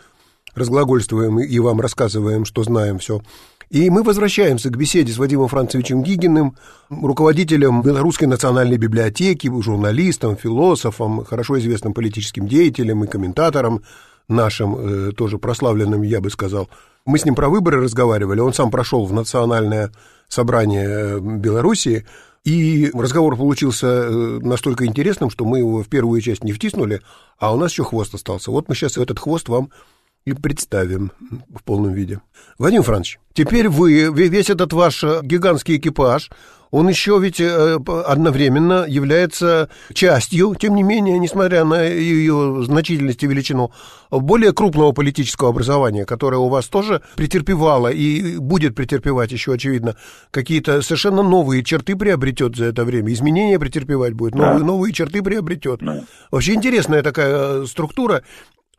[0.56, 3.22] разглагольствуем и вам рассказываем, что знаем все.
[3.70, 6.56] И мы возвращаемся к беседе с Вадимом Францевичем Гигиным,
[6.90, 13.84] руководителем Белорусской национальной библиотеки, журналистом, философом, хорошо известным политическим деятелем и комментатором
[14.30, 16.70] нашим, э, тоже прославленным, я бы сказал.
[17.06, 19.92] Мы с ним про выборы разговаривали, он сам прошел в национальное
[20.30, 22.06] собрание э, Белоруссии,
[22.46, 27.02] и разговор получился э, настолько интересным, что мы его в первую часть не втиснули,
[27.38, 28.52] а у нас еще хвост остался.
[28.52, 29.70] Вот мы сейчас этот хвост вам
[30.26, 31.12] и представим
[31.54, 32.22] в полном виде.
[32.58, 36.30] Владимир Францович, теперь вы, весь этот ваш э, гигантский экипаж,
[36.72, 43.28] он еще ведь э, одновременно является частью, тем не менее, несмотря на ее значительность и
[43.28, 43.72] величину,
[44.10, 49.98] более крупного политического образования, которое у вас тоже претерпевало и будет претерпевать еще, очевидно,
[50.32, 54.66] какие-то совершенно новые черты приобретет за это время, изменения претерпевать будет, новые, да.
[54.66, 55.80] новые черты приобретет.
[55.82, 56.06] Да.
[56.32, 58.24] Вообще интересная такая э, структура,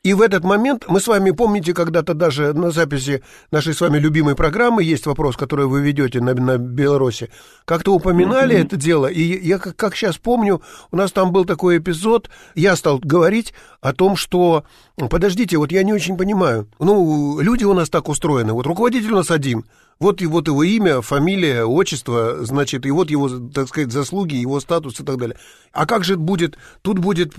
[0.04, 3.98] и в этот момент мы с вами, помните, когда-то даже на записи нашей с вами
[3.98, 7.30] любимой программы есть вопрос, который вы ведете на, на Беларуси,
[7.64, 8.66] как-то упоминали mm-hmm.
[8.66, 10.60] это дело, и я как, как сейчас помню,
[10.92, 14.64] у нас там был такой эпизод, я стал говорить о том, что,
[15.08, 19.16] подождите, вот я не очень понимаю, ну, люди у нас так устроены, вот руководитель у
[19.16, 19.64] нас один–
[20.00, 24.60] вот, и вот его имя, фамилия, отчество, значит, и вот его, так сказать, заслуги, его
[24.60, 25.36] статус и так далее.
[25.72, 27.34] А как же будет, тут будет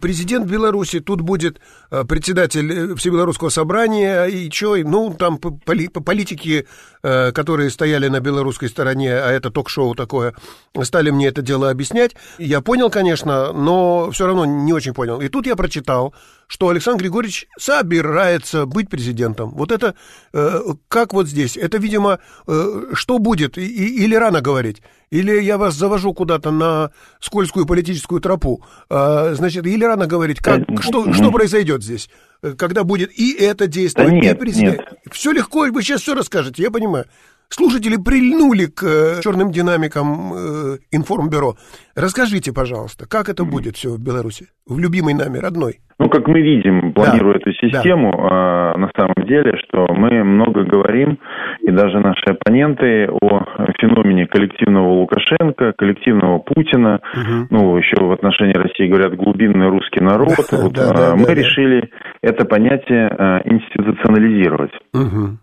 [0.00, 1.60] президент Беларуси, тут будет
[1.90, 6.66] э, председатель э, Всебелорусского собрания, и что, ну, там политики,
[7.02, 10.34] э, которые стояли на белорусской стороне, а это ток-шоу такое,
[10.82, 12.14] стали мне это дело объяснять.
[12.38, 15.20] Я понял, конечно, но все равно не очень понял.
[15.20, 16.14] И тут я прочитал,
[16.52, 19.52] что Александр Григорьевич собирается быть президентом.
[19.52, 19.94] Вот это,
[20.34, 25.56] э, как вот здесь, это, видимо, э, что будет, и, или рано говорить, или я
[25.56, 31.32] вас завожу куда-то на скользкую политическую тропу, э, значит, или рано говорить, как, что, что
[31.32, 32.10] произойдет здесь,
[32.58, 34.76] когда будет и это действовать, да нет, и президент.
[34.76, 34.98] Нет.
[35.10, 37.06] Все легко, вы сейчас все расскажете, я понимаю.
[37.52, 41.52] Слушатели прильнули к э, черным динамикам э, информбюро.
[41.94, 45.74] Расскажите, пожалуйста, как это будет все в Беларуси, в любимой нами, родной?
[45.98, 48.72] Ну, как мы видим, планируя да, эту систему, да.
[48.74, 51.18] э, на самом деле, что мы много говорим
[51.60, 53.44] и даже наши оппоненты о
[53.78, 57.48] феномене коллективного Лукашенко, коллективного Путина, угу.
[57.50, 60.38] ну, еще в отношении России говорят глубинный русский народ.
[60.52, 62.30] вот, да, да, мы да, решили да.
[62.30, 63.08] это понятие
[63.44, 64.72] институционализировать.
[64.94, 65.36] Угу.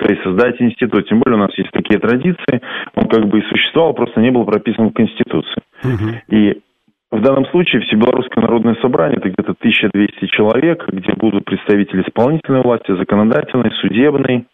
[0.00, 1.06] То есть создать институт.
[1.08, 2.60] Тем более у нас есть такие традиции.
[2.94, 5.62] Он как бы и существовал, просто не был прописан в Конституции.
[5.84, 6.36] Угу.
[6.36, 6.60] И
[7.10, 12.96] в данном случае Всебелорусское народное собрание это где-то 1200 человек, где будут представители исполнительной власти,
[12.96, 14.46] законодательной, судебной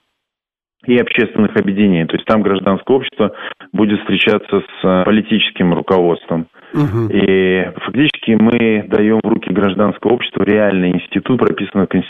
[0.87, 2.07] и общественных объединений.
[2.07, 3.33] То есть там гражданское общество
[3.73, 6.47] будет встречаться с э, политическим руководством.
[6.75, 7.09] Угу.
[7.13, 12.06] И фактически мы даем в руки гражданского общества реальный институт, прописанный в Конституции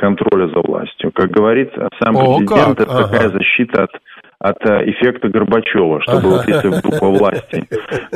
[0.00, 1.12] контроля за властью.
[1.12, 1.70] Как говорит
[2.02, 2.88] сам О, президент, как?
[2.88, 3.02] это ага.
[3.04, 3.90] такая защита от
[4.42, 7.62] от э, эффекта Горбачева, чтобы вот если вдруг во власти,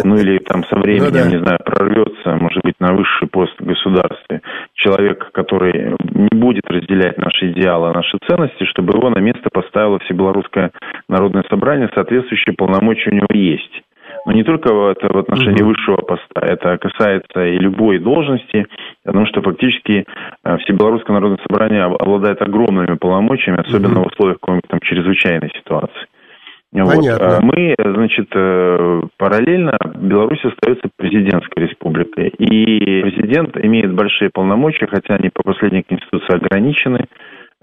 [0.05, 1.31] ну или там со временем, ну, да.
[1.31, 4.41] не знаю, прорвется, может быть, на высший пост в государстве,
[4.73, 10.71] человек, который не будет разделять наши идеалы, наши ценности, чтобы его на место поставило Всебелорусское
[11.11, 13.83] народное собрание, соответствующие полномочия у него есть.
[14.27, 15.71] Но не только это в отношении угу.
[15.71, 18.67] высшего поста, это касается и любой должности,
[19.05, 20.05] потому что фактически
[20.45, 24.09] э, Всебелорусское народное собрание обладает огромными полномочиями, особенно угу.
[24.09, 26.07] в условиях какой-нибудь там чрезвычайной ситуации.
[26.73, 27.41] Понятно.
[27.41, 27.43] Вот.
[27.45, 32.29] Мы, значит, э, параллельно Беларусь остается президентской республикой.
[32.31, 37.07] И президент имеет большие полномочия, хотя они по последней конституции ограничены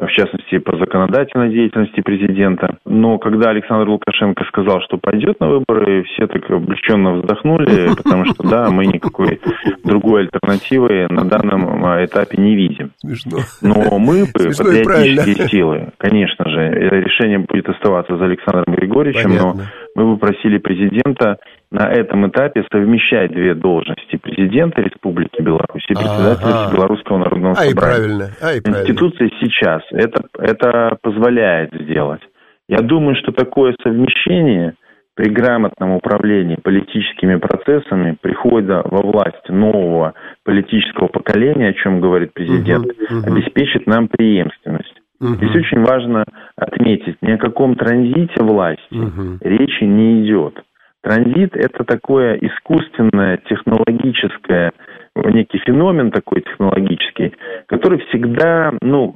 [0.07, 2.77] в частности, по законодательной деятельности президента.
[2.85, 8.43] Но когда Александр Лукашенко сказал, что пойдет на выборы, все так облегченно вздохнули, потому что,
[8.49, 9.39] да, мы никакой
[9.83, 12.91] другой альтернативы на данном а, этапе не видим.
[12.97, 13.39] Смешно.
[13.61, 19.69] Но мы, Смешно патриотические силы, конечно же, решение будет оставаться за Александром Григорьевичем, Понятно.
[19.95, 21.37] но мы бы просили президента
[21.71, 26.75] на этом этапе совмещать две должности президента Республики Беларусь и председателя ага.
[26.75, 27.71] Белорусского народного собрания.
[27.71, 28.23] Ай, правильно.
[28.41, 28.85] Ай, правильно.
[28.85, 32.21] Конституция сейчас это, это позволяет сделать.
[32.67, 34.75] Я думаю, что такое совмещение
[35.15, 42.85] при грамотном управлении политическими процессами, прихода во власть нового политического поколения, о чем говорит президент,
[42.85, 43.31] угу, угу.
[43.31, 45.01] обеспечит нам преемственность.
[45.19, 45.35] Угу.
[45.35, 49.37] Здесь очень важно отметить, ни о каком транзите власти угу.
[49.41, 50.61] речи не идет.
[51.01, 54.71] Транзит– это такое искусственное, технологическое,
[55.15, 57.33] некий феномен такой технологический,
[57.65, 59.15] который всегда, ну,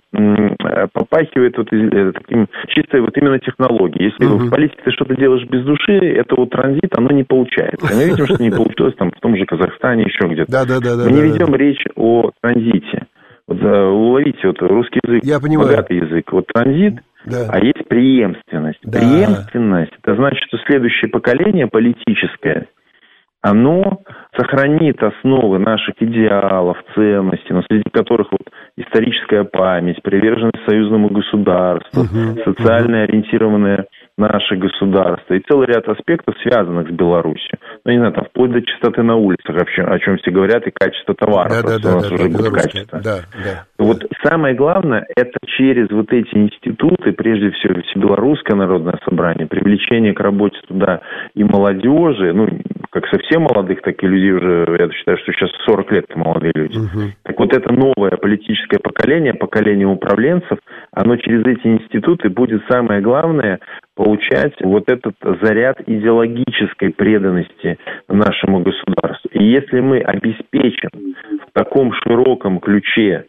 [0.94, 4.06] попахивает вот э, таким чистой вот именно технологией.
[4.06, 4.48] Если uh-huh.
[4.48, 7.88] в политике ты что-то делаешь без души, это вот транзит, оно не получается.
[7.94, 10.52] Мы видим, что не получилось там в том же Казахстане, еще где-то.
[10.52, 11.06] Да, да, да.
[11.06, 13.06] Мы не ведем речь о транзите.
[13.48, 15.70] Вот уловите, вот русский язык, Я понимаю.
[15.70, 16.32] богатый язык.
[16.34, 17.48] Вот транзит– да.
[17.50, 18.80] а есть преемственность.
[18.84, 19.00] Да.
[19.00, 22.68] Преемственность– это значит, что следующее поколение политическое,
[23.42, 24.02] оно
[24.36, 28.42] сохранит основы наших идеалов, ценностей, но среди которых вот
[28.78, 33.86] историческая память, приверженность союзному государству, угу, социально ориентированная
[34.18, 37.60] наше государство и целый ряд аспектов, связанных с Беларусью.
[37.84, 40.72] Ну, не знаю, там, вплоть до чистоты на улицах, чем, о чем все говорят, и
[40.72, 41.52] качество товаров.
[41.52, 43.02] Да, да, да, у нас да, уже да, качество.
[43.02, 44.08] Да, да, вот да.
[44.24, 50.58] самое главное, это через вот эти институты, прежде всего, Белорусское народное собрание, привлечение к работе
[50.68, 51.02] туда
[51.34, 52.48] и молодежи, ну,
[52.92, 56.78] как совсем молодых, так и людей уже, я считаю, что сейчас 40 лет молодые люди.
[56.78, 57.02] Угу.
[57.24, 60.60] Так вот, это новое политическое поколение, поколение управленцев,
[60.92, 63.60] оно через эти институты будет самое главное
[63.96, 67.78] получать вот этот заряд идеологической преданности
[68.08, 69.30] нашему государству.
[69.32, 70.90] И если мы обеспечим
[71.48, 73.26] в таком широком ключе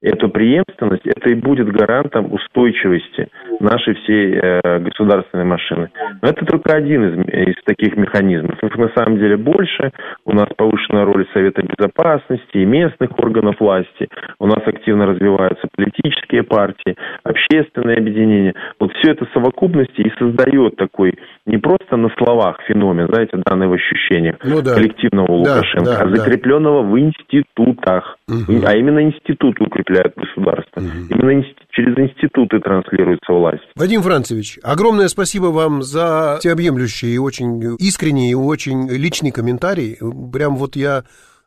[0.00, 5.90] эту преемственность, это и будет гарантом устойчивости нашей всей э, государственной машины.
[6.22, 8.62] Но это только один из, из таких механизмов.
[8.62, 9.90] Их на самом деле больше.
[10.24, 14.08] У нас повышена роль Совета Безопасности и местных органов власти.
[14.38, 18.54] У нас активно развиваются политические партии, общественные объединения.
[18.78, 21.14] Вот все это в совокупности и создает такой
[21.48, 24.74] не просто на словах феномен, знаете, данный в ощущениях ну, да.
[24.74, 26.90] коллективного Лукашенко, да, да, а закрепленного да.
[26.90, 28.18] в институтах.
[28.28, 28.64] Угу.
[28.66, 30.80] А именно институты укрепляют государство.
[30.80, 31.18] Угу.
[31.18, 33.64] Именно через институты транслируется власть.
[33.74, 39.96] Вадим Францевич, огромное спасибо вам за всеобъемлющий и очень искренний и очень личный комментарий.
[40.30, 41.04] Прям вот я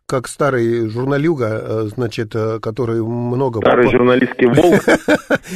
[0.08, 3.62] как старый журналюга, э, значит, э, который много...
[3.62, 4.82] Старый журналистский волк.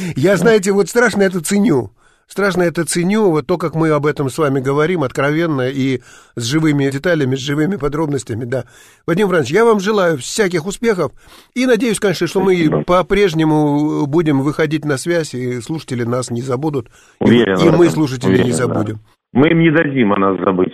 [0.16, 1.90] Я, знаете, вот страшно это ценю
[2.26, 6.00] страшно это ценю, вот то, как мы об этом с вами говорим, откровенно и
[6.34, 8.64] с живыми деталями, с живыми подробностями, да.
[9.06, 11.12] Вадим Иванович, я вам желаю всяких успехов
[11.54, 16.88] и надеюсь, конечно, что мы по-прежнему будем выходить на связь, и слушатели нас не забудут,
[17.20, 18.96] Уверен, и, и мы, слушатели, Уверен, не забудем.
[18.96, 19.40] Да.
[19.40, 20.72] Мы им не дадим о нас забыть.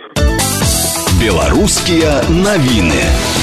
[1.21, 3.42] Белорусские новины.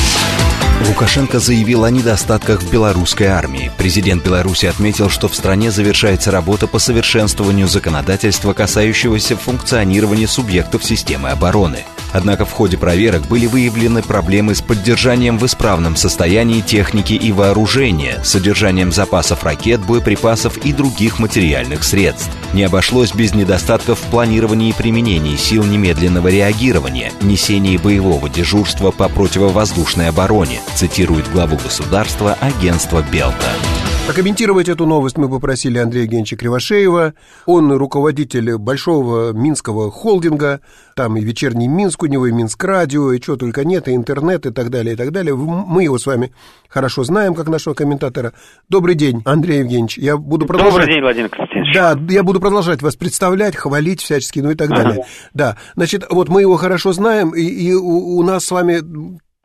[1.01, 3.73] Лукашенко заявил о недостатках в белорусской армии.
[3.79, 11.31] Президент Беларуси отметил, что в стране завершается работа по совершенствованию законодательства, касающегося функционирования субъектов системы
[11.31, 11.87] обороны.
[12.12, 18.20] Однако в ходе проверок были выявлены проблемы с поддержанием в исправном состоянии техники и вооружения,
[18.25, 22.31] содержанием запасов ракет, боеприпасов и других материальных средств.
[22.53, 29.09] Не обошлось без недостатков в планировании и применении сил немедленного реагирования, несении боевого дежурства по
[29.09, 33.51] противовоздушной обороне, цитирует главу государства агентство «Белта».
[34.11, 37.14] Прокомментировать эту новость мы попросили Андрея Евгеньевича Кривошеева.
[37.46, 40.62] Он руководитель большого минского холдинга.
[40.96, 44.46] Там и вечерний Минск у него, и Минск радио, и чего только нет, и интернет,
[44.46, 45.37] и так далее, и так далее.
[45.37, 46.33] Мы его с вами
[46.68, 48.33] хорошо знаем, как нашего комментатора.
[48.68, 49.96] Добрый день, Андрей Евгеньевич.
[49.96, 50.73] Я буду продолжать...
[50.73, 51.73] Добрый день, Владимир Константинович.
[51.73, 54.94] Да, я буду продолжать вас представлять, хвалить всячески, ну и так далее.
[54.94, 55.05] Ага.
[55.35, 58.83] Да, значит, вот мы его хорошо знаем, и, и у, у нас с вами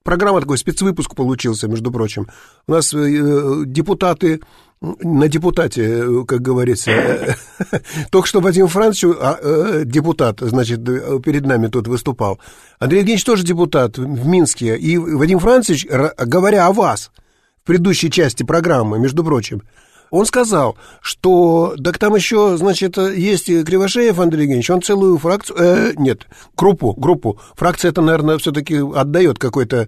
[0.05, 2.27] Программа такой спецвыпуск получился, между прочим.
[2.67, 4.39] У нас э, депутаты
[4.79, 7.35] на депутате, э, как говорится.
[8.11, 12.39] Только что Вадим Францович, а, э, депутат, значит, перед нами тут выступал.
[12.77, 14.77] Андрей Евгеньевич тоже депутат в Минске.
[14.77, 17.09] И Вадим Францович, говоря о вас
[17.63, 19.63] в предыдущей части программы, между прочим,
[20.15, 25.93] он сказал, что, так там еще, значит, есть Кривошеев Андрей Евгеньевич, он целую фракцию, э,
[25.95, 29.87] нет, группу, группу, фракция это, наверное, все-таки отдает какой-то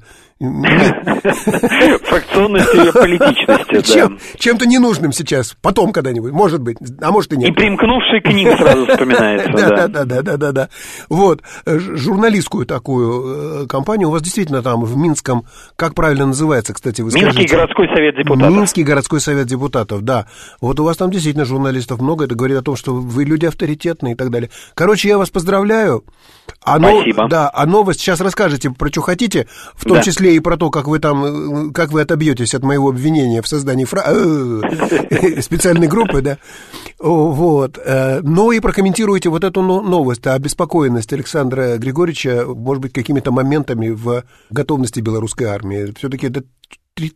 [2.04, 7.50] Фракционности и политичности, Чем, Чем-то ненужным сейчас, потом когда-нибудь, может быть, а может и нет.
[7.50, 9.52] И примкнувший к ним сразу вспоминается.
[9.52, 10.70] Да, да, да, да, да, да.
[11.10, 16.74] Вот, э, журналистскую такую э, компанию, у вас действительно там в Минском, как правильно называется,
[16.74, 18.56] кстати, вы Минский городской совет депутатов.
[18.56, 20.17] Минский городской совет депутатов, да.
[20.62, 24.14] Вот у вас там действительно журналистов много, это говорит о том, что вы люди авторитетные
[24.14, 24.50] и так далее.
[24.74, 26.04] Короче, я вас поздравляю.
[26.64, 27.28] А Спасибо.
[27.30, 30.04] Да, а новость сейчас расскажете про что хотите, в том да.
[30.04, 33.86] числе и про то, как вы там, как вы отобьетесь от моего обвинения в создании
[33.86, 34.04] фра...
[34.06, 36.38] Э, специальной группы, да.
[37.00, 37.80] Вот.
[37.84, 44.24] Э, ну и прокомментируйте вот эту новость, обеспокоенность Александра Григорьевича, может быть, какими-то моментами в
[44.50, 45.94] готовности белорусской армии.
[45.98, 46.44] Все-таки это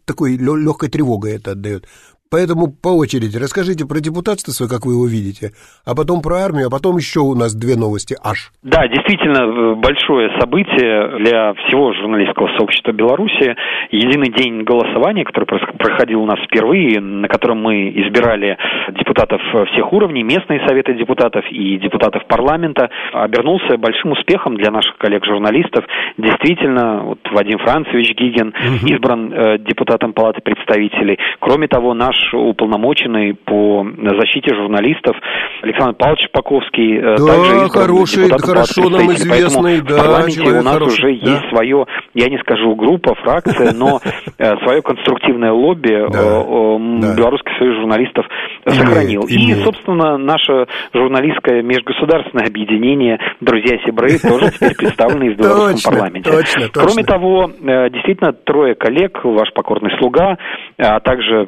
[0.06, 1.88] такой легкой тревогой это отдает.
[2.32, 5.52] Поэтому по очереди расскажите про депутатство как вы его видите,
[5.86, 8.52] а потом про армию, а потом еще у нас две новости аж.
[8.64, 13.56] Да, действительно большое событие для всего журналистского сообщества Беларуси.
[13.92, 15.46] Единый день голосования, который
[15.78, 18.58] проходил у нас впервые, на котором мы избирали
[18.96, 19.42] депутатов
[19.74, 25.84] всех уровней, местные советы депутатов и депутатов парламента, обернулся большим успехом для наших коллег-журналистов.
[26.18, 31.18] Действительно, вот Вадим Францевич Гигин избран э, депутатом Палаты представителей.
[31.40, 33.86] Кроме того, наш уполномоченный по
[34.20, 35.16] защите журналистов
[35.62, 40.74] Александр Павлович Паковский э, да, также хороший, хорошо нам известный, да, в парламенте у нас
[40.74, 41.32] хороший, уже да.
[41.32, 44.00] есть свое, я не скажу группа, фракция, но
[44.38, 48.26] э, свое конструктивное лобби да, Белорусский союз журналистов
[48.66, 49.22] сохранил.
[49.28, 56.32] И, собственно, наше журналистское межгосударственное объединение «Друзья Сибры» тоже теперь представлены в белорусском парламенте.
[56.74, 60.38] Кроме того, э, действительно, трое коллег, ваш покорный слуга,
[60.78, 61.48] а также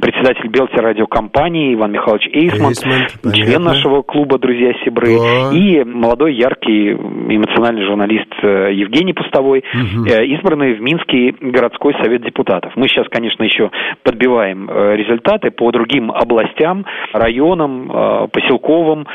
[0.00, 5.50] председатель Белти радиокомпании Иван Михайлович Эйсман, Эйсман член нашего клуба «Друзья Сибры», да.
[5.52, 10.04] и молодой, яркий, эмоциональный журналист э, Евгений Пустовой, угу.
[10.06, 12.72] избранный в Минский городской совет депутатов.
[12.76, 13.70] Мы сейчас, конечно, еще
[14.02, 19.06] подбиваем э, результаты по другим областям, районам, поселковым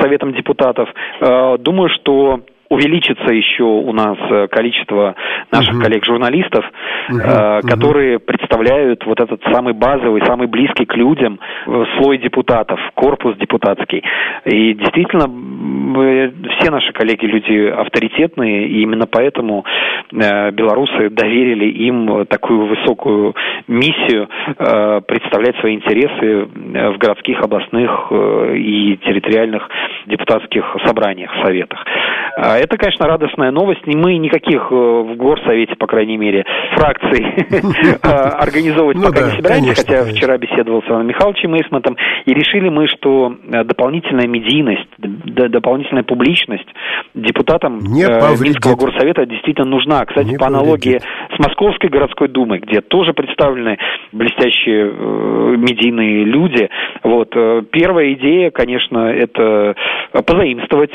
[0.00, 0.88] советам депутатов.
[1.20, 5.16] Думаю, что увеличится еще у нас э, количество
[5.50, 5.82] наших угу.
[5.82, 6.64] коллег-журналистов,
[7.08, 7.18] угу.
[7.18, 8.24] э, которые угу.
[8.26, 14.04] представляют вот этот самый базовый, самый близкий к людям э, слой депутатов, корпус депутатский.
[14.44, 15.26] И действительно,
[16.58, 19.64] все наши коллеги люди авторитетные, и именно поэтому
[20.12, 23.34] э, белорусы доверили им такую высокую
[23.66, 24.28] миссию
[24.58, 29.68] э, представлять свои интересы в городских, областных э, и территориальных
[30.06, 31.84] депутатских собраниях, советах.
[32.60, 33.80] Это, конечно, радостная новость.
[33.86, 36.44] Мы никаких э, в горсовете, по крайней мере,
[36.74, 37.24] фракций
[38.02, 41.96] а, организовывать ну пока не собираемся, хотя вчера беседовал с Иваном Михайловичем Эйсмантом,
[42.26, 46.68] и решили мы, что э, дополнительная медийность, дополнительная публичность
[47.14, 50.04] депутатам э, Минского горсовета действительно нужна.
[50.04, 51.00] Кстати, по аналогии
[51.34, 53.78] с Московской городской думой, где тоже представлены
[54.12, 54.90] блестящие
[55.56, 56.68] медийные люди,
[57.02, 57.30] вот,
[57.70, 59.74] первая идея, конечно, это
[60.12, 60.92] позаимствовать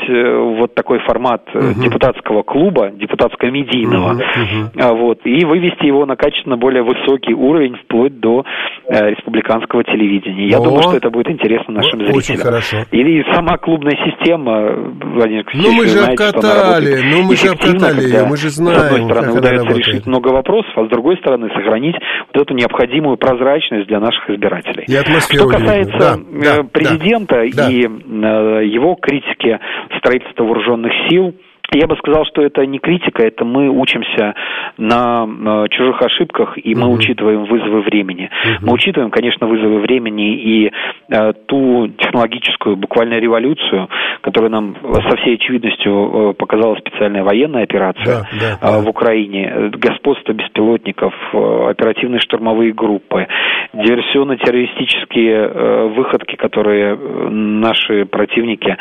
[0.58, 1.82] вот такой формат угу.
[1.82, 4.96] депутатского клуба, депутатско-медийного, угу.
[4.96, 8.44] вот, и вывести его на качественно более высокий уровень, вплоть до
[8.88, 10.48] э, республиканского телевидения.
[10.48, 12.16] Я О, думаю, что это будет интересно нашим зрителям.
[12.16, 12.76] Очень хорошо.
[12.90, 14.72] Или сама клубная система,
[15.14, 18.92] Владимир Ну, мы же знаете, обкатали, ну, мы же обкатали ее, мы же знаем, С
[18.92, 21.96] одной стороны, удается решить много вопросов, а с другой стороны, сохранить
[22.32, 24.84] вот эту необходимую прозрачность для наших избирателей.
[24.86, 27.68] И Что касается да, э, президента да, и да.
[27.70, 29.58] Э, его критики
[29.98, 31.34] строительства вооруженных сил,
[31.72, 34.34] я бы сказал, что это не критика, это мы учимся
[34.76, 36.96] на э, чужих ошибках, и мы угу.
[36.96, 38.30] учитываем вызовы времени.
[38.44, 38.66] Угу.
[38.66, 40.72] Мы учитываем, конечно, вызовы времени и
[41.10, 43.88] э, ту технологическую буквально революцию,
[44.22, 48.80] которую нам со всей очевидностью э, показала специальная военная операция да, да, э, да.
[48.80, 53.26] в Украине, господство беспилотников, э, оперативные штурмовые группы,
[53.72, 58.76] диверсионно-террористические э, выходки, которые э, наши противники, э,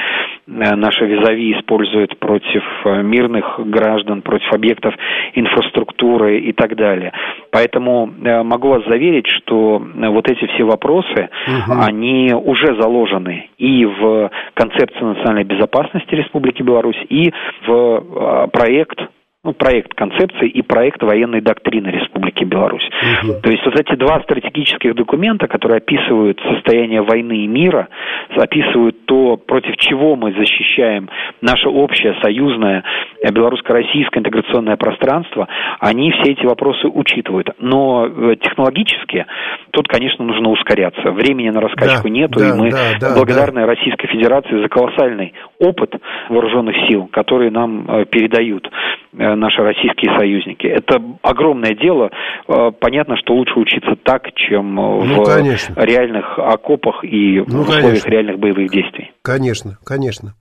[0.47, 4.93] наши визави используют против Э, мирных граждан, против объектов
[5.33, 7.11] инфраструктуры и так далее.
[7.51, 11.79] Поэтому э, могу вас заверить, что э, вот эти все вопросы, угу.
[11.81, 17.33] они уже заложены и в концепции национальной безопасности Республики Беларусь, и
[17.65, 18.99] в проект
[19.45, 22.89] ну, проект концепции и проект военной доктрины Республики Беларусь.
[23.23, 23.33] Угу.
[23.41, 27.87] То есть вот эти два стратегических документа, которые описывают состояние войны и мира,
[28.35, 31.09] описывают то, против чего мы защищаем
[31.41, 32.83] наше общее союзное
[33.23, 35.47] белорусско-российское интеграционное пространство,
[35.79, 37.49] они все эти вопросы учитывают.
[37.59, 39.25] Но э, технологически
[39.71, 41.11] тут, конечно, нужно ускоряться.
[41.11, 43.67] Времени на раскачку да, нету, да, и мы да, да, благодарны да.
[43.67, 45.93] Российской Федерации за колоссальный опыт
[46.29, 48.69] вооруженных сил, которые нам э, передают э,
[49.17, 50.67] наши российские союзники.
[50.67, 52.09] Это огромное дело.
[52.47, 55.73] Э, понятно, что лучше учиться так, чем ну, в конечно.
[55.77, 58.09] реальных окопах и ну, в условиях конечно.
[58.09, 59.11] реальных боевых действий.
[59.21, 60.33] Конечно, конечно.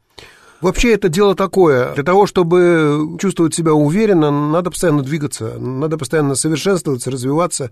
[0.60, 1.94] Вообще это дело такое.
[1.94, 7.70] Для того, чтобы чувствовать себя уверенно, надо постоянно двигаться, надо постоянно совершенствоваться, развиваться.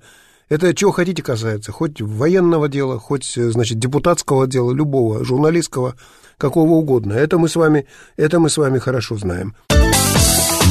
[0.51, 5.95] Это чего хотите касается, хоть военного дела, хоть, значит, депутатского дела, любого, журналистского,
[6.37, 7.15] какого угодно.
[7.15, 7.87] Это мы с вами,
[8.19, 9.55] это мы с вами хорошо знаем.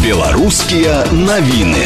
[0.03, 1.85] Белорусские новины.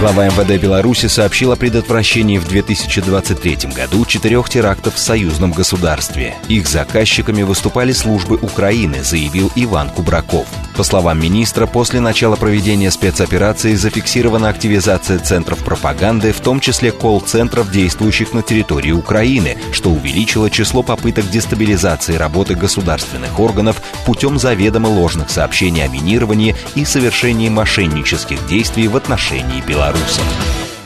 [0.00, 6.36] Глава МВД Беларуси сообщил о предотвращении в 2023 году четырех терактов в союзном государстве.
[6.46, 10.46] Их заказчиками выступали службы Украины, заявил Иван Кубраков.
[10.76, 17.72] По словам министра, после начала проведения спецоперации зафиксирована активизация центров пропаганды, в том числе колл-центров,
[17.72, 25.30] действующих на территории Украины, что увеличило число попыток дестабилизации работы государственных органов путем заведомо ложных
[25.30, 30.24] сообщений о минировании и совершении мошеннических действий в отношении Беларуси белорусам.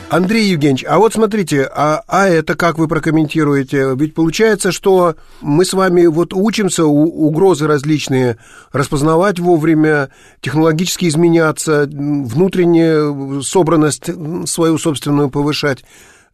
[0.09, 3.95] Андрей Евгеньевич, а вот смотрите, а, а это как вы прокомментируете?
[3.95, 8.37] Ведь получается, что мы с вами вот учимся у, угрозы различные
[8.71, 14.11] распознавать вовремя, технологически изменяться, внутреннюю собранность
[14.47, 15.83] свою собственную повышать.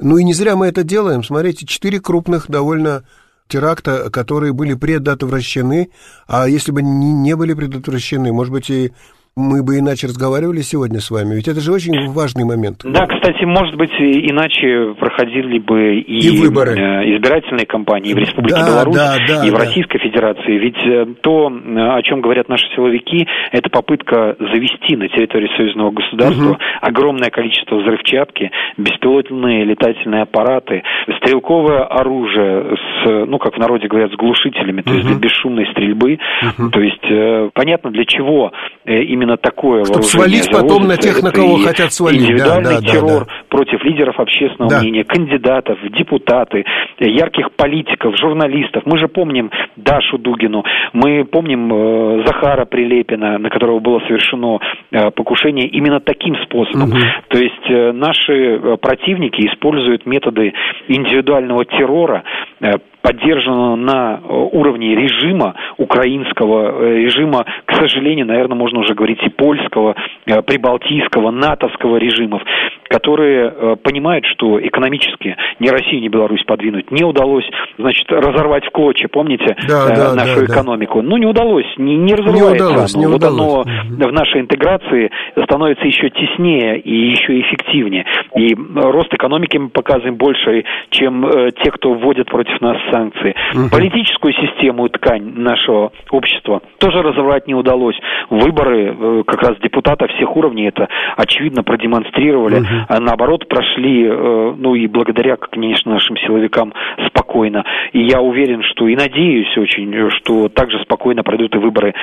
[0.02, 1.24] Ну и не зря мы это делаем.
[1.24, 3.04] Смотрите, четыре крупных довольно
[3.48, 5.90] теракта, которые были предотвращены,
[6.28, 8.92] а если бы не были предотвращены, может быть, и
[9.40, 11.36] мы бы иначе разговаривали сегодня с вами.
[11.36, 12.82] Ведь это же очень важный момент.
[12.84, 16.78] Да, кстати, может быть, иначе проходили бы и, и выборы.
[16.78, 19.60] Э, избирательные кампании в Республике да, Беларусь да, да, и в да.
[19.60, 20.58] Российской Федерации.
[20.58, 26.52] Ведь э, то, о чем говорят наши силовики, это попытка завести на территории союзного государства
[26.52, 26.58] угу.
[26.82, 30.84] огромное количество взрывчатки, беспилотные летательные аппараты,
[31.18, 34.98] стрелковое оружие с, ну, как в народе говорят, с глушителями, то угу.
[34.98, 36.20] есть для бесшумной стрельбы.
[36.42, 36.70] Угу.
[36.72, 38.52] То есть э, понятно, для чего
[38.86, 42.22] именно именно такое Чтобы свалить потом на тех, на кого хотят свалить.
[42.22, 43.32] Индивидуальный да, террор да, да.
[43.50, 44.82] против лидеров общественного да.
[44.82, 46.66] мнения, кандидатов, депутаты,
[47.00, 48.84] ярких политиков, журналистов.
[48.86, 50.64] Мы же помним Дашу Дугину,
[50.94, 54.60] мы помним э, Захара Прилепина, на которого было совершено
[54.92, 56.90] э, покушение именно таким способом.
[56.90, 57.00] Угу.
[57.30, 60.54] То есть э, наши э, противники используют методы
[60.88, 62.24] индивидуального террора,
[62.62, 69.20] э, поддержана на э, уровне режима, украинского э, режима, к сожалению, наверное, можно уже говорить
[69.24, 69.96] и польского,
[70.26, 72.42] э, прибалтийского, натовского режимов,
[72.90, 77.46] которые понимают, что экономически ни Россию, ни Беларусь подвинуть не удалось,
[77.78, 81.02] значит, разорвать в клочья, помните, да, да, нашу да, экономику.
[81.02, 81.08] Да.
[81.08, 83.02] Ну, не удалось, не, не разрывается не удалось, оно.
[83.02, 83.68] Не вот удалось.
[83.68, 85.12] оно в нашей интеграции
[85.44, 88.06] становится еще теснее и еще эффективнее.
[88.36, 91.30] И рост экономики мы показываем больше, чем
[91.64, 93.36] те, кто вводит против нас санкции.
[93.54, 93.70] Угу.
[93.72, 98.00] Политическую систему и ткань нашего общества тоже разобрать не удалось.
[98.30, 100.88] Выборы э, как раз депутатов всех уровней это
[101.18, 102.60] очевидно продемонстрировали.
[102.60, 102.68] Угу.
[102.90, 106.74] А наоборот, прошли, э, ну и благодаря, конечно, нашим силовикам
[107.08, 107.64] спокойно.
[107.94, 111.94] И я уверен, что и надеюсь очень, что также спокойно пройдут и выборы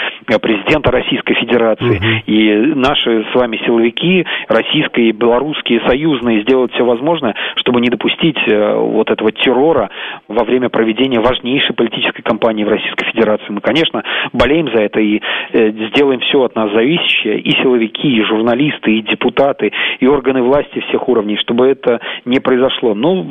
[0.40, 1.96] президента Российской Федерации.
[1.96, 2.06] Угу.
[2.26, 8.74] И наши с вами силовики, российские, белорусские, союзные, сделают все возможное, чтобы не допустить э,
[8.74, 9.90] вот этого террора
[10.28, 13.46] во время проведения важнейшей политической кампании в Российской Федерации.
[13.48, 14.02] Мы, конечно,
[14.34, 15.22] болеем за это и
[15.52, 20.84] э, сделаем все от нас зависящее, и силовики, и журналисты, и депутаты, и органы власти
[20.88, 22.94] всех уровней, чтобы это не произошло.
[22.94, 23.24] Но,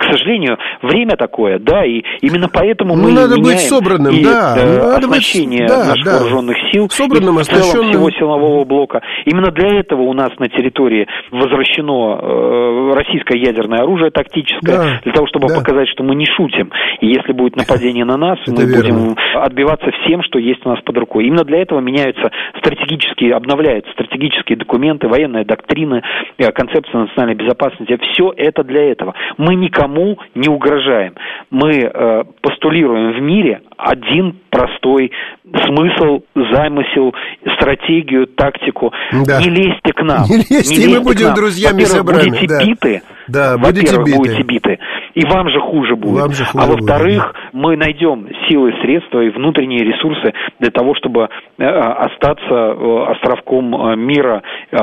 [0.00, 4.56] к сожалению, время такое, да, и именно поэтому ну, мы надо быть собранным, и, да,
[4.58, 6.18] э, оснащение быть, да, наших да.
[6.18, 9.00] вооруженных сил собранным, и в целом всего силового блока.
[9.26, 15.12] Именно для этого у нас на территории возвращено э, российское ядерное оружие тактическое, да, для
[15.12, 15.54] того, чтобы да.
[15.54, 16.63] показать, что мы не шутим.
[17.00, 20.96] И если будет нападение на нас, мы будем отбиваться всем, что есть у нас под
[20.98, 21.26] рукой.
[21.26, 26.02] Именно для этого меняются стратегические, обновляются стратегические документы, военная доктрина,
[26.38, 27.98] э, концепция национальной безопасности.
[28.12, 29.14] Все это для этого.
[29.36, 31.14] Мы никому не угрожаем.
[31.50, 35.10] Мы э, постулируем в мире один простой
[35.66, 37.12] смысл, замысел,
[37.56, 38.92] стратегию, тактику.
[39.26, 39.40] Да.
[39.40, 40.24] Не лезьте к нам.
[40.28, 42.30] Не лезьте, не лезьте мы будем друзьями собраны.
[42.30, 42.64] будете да.
[42.64, 44.16] биты, да, будете биты.
[44.16, 44.78] будете биты.
[45.14, 46.20] И вам же хуже будет.
[46.20, 50.94] Вам же хуже а во-вторых, будет, мы найдем силы, средства и внутренние ресурсы для того,
[50.96, 54.42] чтобы э, остаться э, островком э, мира,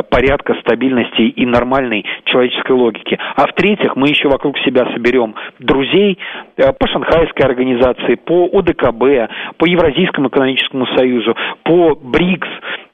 [0.09, 3.19] порядка, стабильности и нормальной человеческой логики.
[3.35, 6.17] А в-третьих, мы еще вокруг себя соберем друзей
[6.55, 12.47] по Шанхайской организации, по ОДКБ, по Евразийскому экономическому союзу, по БРИКС,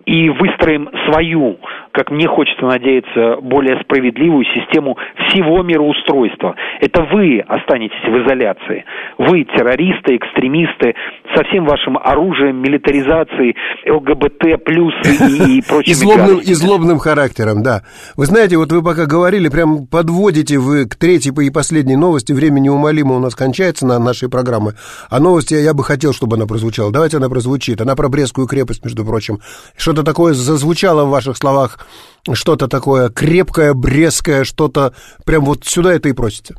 [0.08, 1.60] и выстроим свою,
[1.98, 6.56] как мне хочется надеяться, более справедливую систему всего мироустройства.
[6.80, 8.86] Это вы останетесь в изоляции.
[9.18, 10.96] Вы, террористы, экстремисты,
[11.36, 13.56] со всем вашим оружием, милитаризацией,
[13.90, 17.82] ЛГБТ плюс и, и прочими и злобным, и злобным характером, да.
[18.16, 22.32] Вы знаете, вот вы пока говорили, прям подводите вы к третьей и последней новости.
[22.32, 24.74] Время неумолимо у нас кончается на нашей программы.
[25.10, 26.94] А новости я бы хотел, чтобы она прозвучала.
[26.94, 27.82] Давайте она прозвучит.
[27.82, 29.40] Она про Брестскую крепость, между прочим.
[29.76, 31.87] Что что-то такое зазвучало в ваших словах,
[32.34, 34.94] что-то такое крепкое, брезкое, что-то
[35.26, 36.56] прям вот сюда это и просите.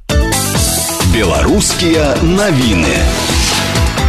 [1.14, 2.96] Белорусские новины.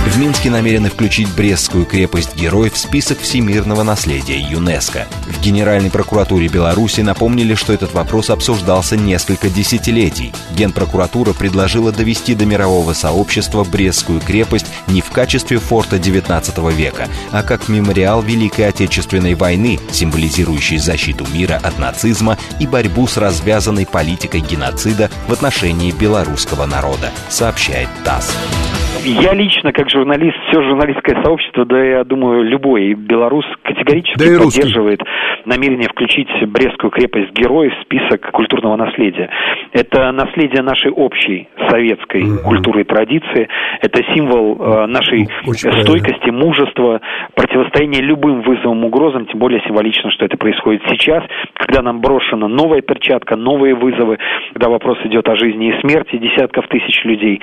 [0.10, 5.08] В Минске намерены включить Брестскую крепость-герой в список всемирного наследия ЮНЕСКо.
[5.28, 10.34] В Генеральной прокуратуре Беларуси напомнили, что этот вопрос обсуждался несколько десятилетий.
[10.58, 17.44] Генпрокуратура предложила довести до мирового сообщества Брестскую крепость не в качестве форта 19 века, а
[17.44, 24.42] как мемориал Великой Отечественной войны, символизирующий защиту мира от нацизма и борьбу с развязанной политикой
[24.42, 28.34] геноцида в отношении белорусского народа, сообщает ТАСС.
[29.06, 35.02] Я лично, как журналист, все журналистское сообщество, да я думаю, любой белорус категорически да поддерживает
[35.46, 39.30] намерение включить Брестскую крепость героев в список культурного наследия.
[39.72, 42.40] Это наследие нашей общей советской угу.
[42.44, 43.48] культуры и традиции,
[43.82, 46.46] это символ э, нашей Очень стойкости, правильно.
[46.46, 47.02] мужества,
[47.36, 51.24] противостояния любым вызовам, угрозам, тем более символично, что это происходит сейчас,
[51.54, 54.18] когда нам брошена новая перчатка, новые вызовы,
[54.54, 57.40] когда вопрос идет о жизни и смерти десятков тысяч людей.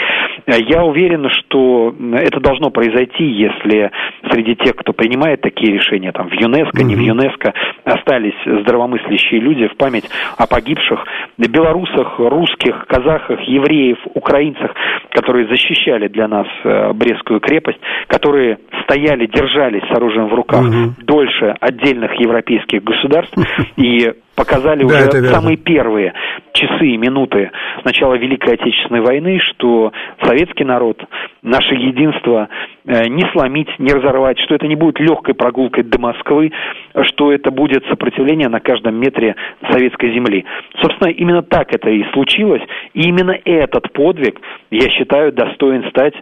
[0.47, 3.91] Я уверен, что что это должно произойти, если
[4.31, 7.53] среди тех, кто принимает такие решения, там, в ЮНЕСКО, не в ЮНЕСКО,
[7.85, 11.05] остались здравомыслящие люди в память о погибших
[11.39, 14.73] белорусах, русских, казахах, евреев, украинцах,
[15.11, 17.79] которые защищали для нас э, Брестскую крепость,
[18.09, 20.95] которые стояли, держались с оружием в руках угу.
[21.03, 23.37] дольше отдельных европейских государств
[23.77, 26.13] и показали да, уже самые первые
[26.53, 31.03] часы и минуты с начала Великой Отечественной войны, что советский народ,
[31.43, 32.49] наше единство
[32.87, 36.53] э, не сломить, не разорвать, что это не будет легкой прогулкой до Москвы,
[37.03, 39.35] что это будет сопротивление на каждом метре
[39.71, 40.45] советской земли.
[40.81, 42.63] Собственно, именно так это и случилось,
[42.95, 46.15] и именно этот подвиг, я считаю, достоин стать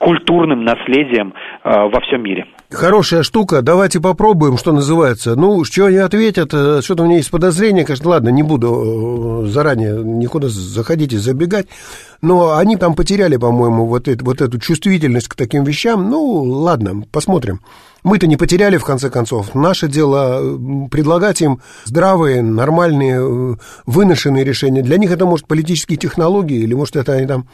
[0.00, 2.46] культурным наследием э, во всем мире.
[2.70, 5.36] Хорошая штука, давайте попробуем, что называется.
[5.36, 9.46] Ну, что они ответят, э, что-то у меня есть подозрение, конечно, ладно, не буду э,
[9.48, 11.66] заранее никуда заходить и забегать,
[12.22, 16.08] но они там потеряли, по-моему, вот, это, вот эту чувствительность к таким вещам.
[16.08, 17.60] Ну, ладно, посмотрим.
[18.02, 19.54] Мы-то не потеряли, в конце концов.
[19.54, 20.58] Наше дело
[20.90, 24.80] предлагать им здравые, нормальные, выношенные решения.
[24.80, 27.46] Для них это, может, политические технологии, или, может, это они там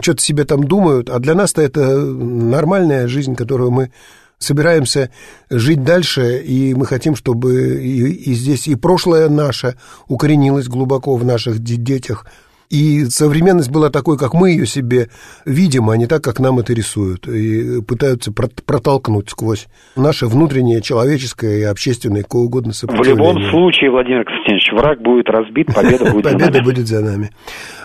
[0.00, 3.90] что-то себе там думают, а для нас-то это нормальная жизнь, которую мы
[4.38, 5.10] собираемся
[5.50, 9.76] жить дальше, и мы хотим, чтобы и, и здесь и прошлое наше
[10.08, 12.26] укоренилось глубоко в наших детях,
[12.70, 15.08] и современность была такой, как мы ее себе
[15.44, 19.66] видим, а не так, как нам это рисуют, и пытаются протолкнуть сквозь
[19.96, 25.74] наше внутреннее человеческое и общественное, кого угодно В любом случае, Владимир Константинович, враг будет разбит,
[25.74, 26.46] победа будет за нами.
[26.46, 27.30] Победа будет за нами.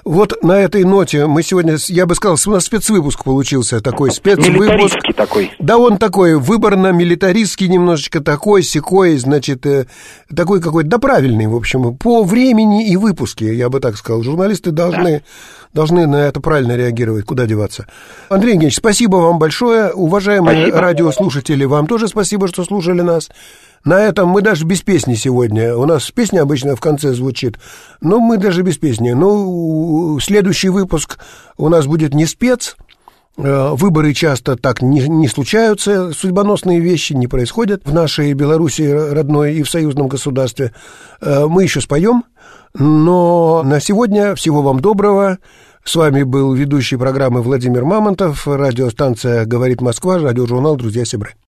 [0.06, 5.00] Вот на этой ноте мы сегодня, я бы сказал, у нас спецвыпуск получился, такой спецвыпуск.
[5.16, 5.52] такой.
[5.58, 9.88] Да, он такой, выборно-милитаристский немножечко такой, секой, значит, э,
[10.36, 14.22] такой какой-то, да правильный, в общем, по времени и выпуске, я бы так сказал.
[14.22, 15.24] Журналисты должны, да.
[15.74, 17.88] должны на это правильно реагировать, куда деваться.
[18.30, 19.92] Андрей Евгеньевич, спасибо вам большое.
[19.92, 20.82] Уважаемые спасибо.
[20.82, 23.30] радиослушатели, вам тоже спасибо, что слушали нас.
[23.84, 25.76] На этом мы даже без песни сегодня.
[25.76, 27.60] У нас песня обычно в конце звучит,
[28.02, 29.12] но мы даже без песни.
[29.12, 31.20] Ну, следующий выпуск
[31.58, 32.76] у нас будет не спец.
[33.38, 39.56] Э, выборы часто так не, не случаются, судьбоносные вещи не происходят в нашей Беларуси родной
[39.56, 40.72] и в союзном государстве.
[41.20, 42.24] Э, мы еще споем,
[42.78, 45.40] но на сегодня всего вам доброго.
[45.84, 51.36] С вами был ведущий программы Владимир Мамонтов, радиостанция «Говорит Москва», радиожурнал «Друзья Сибры».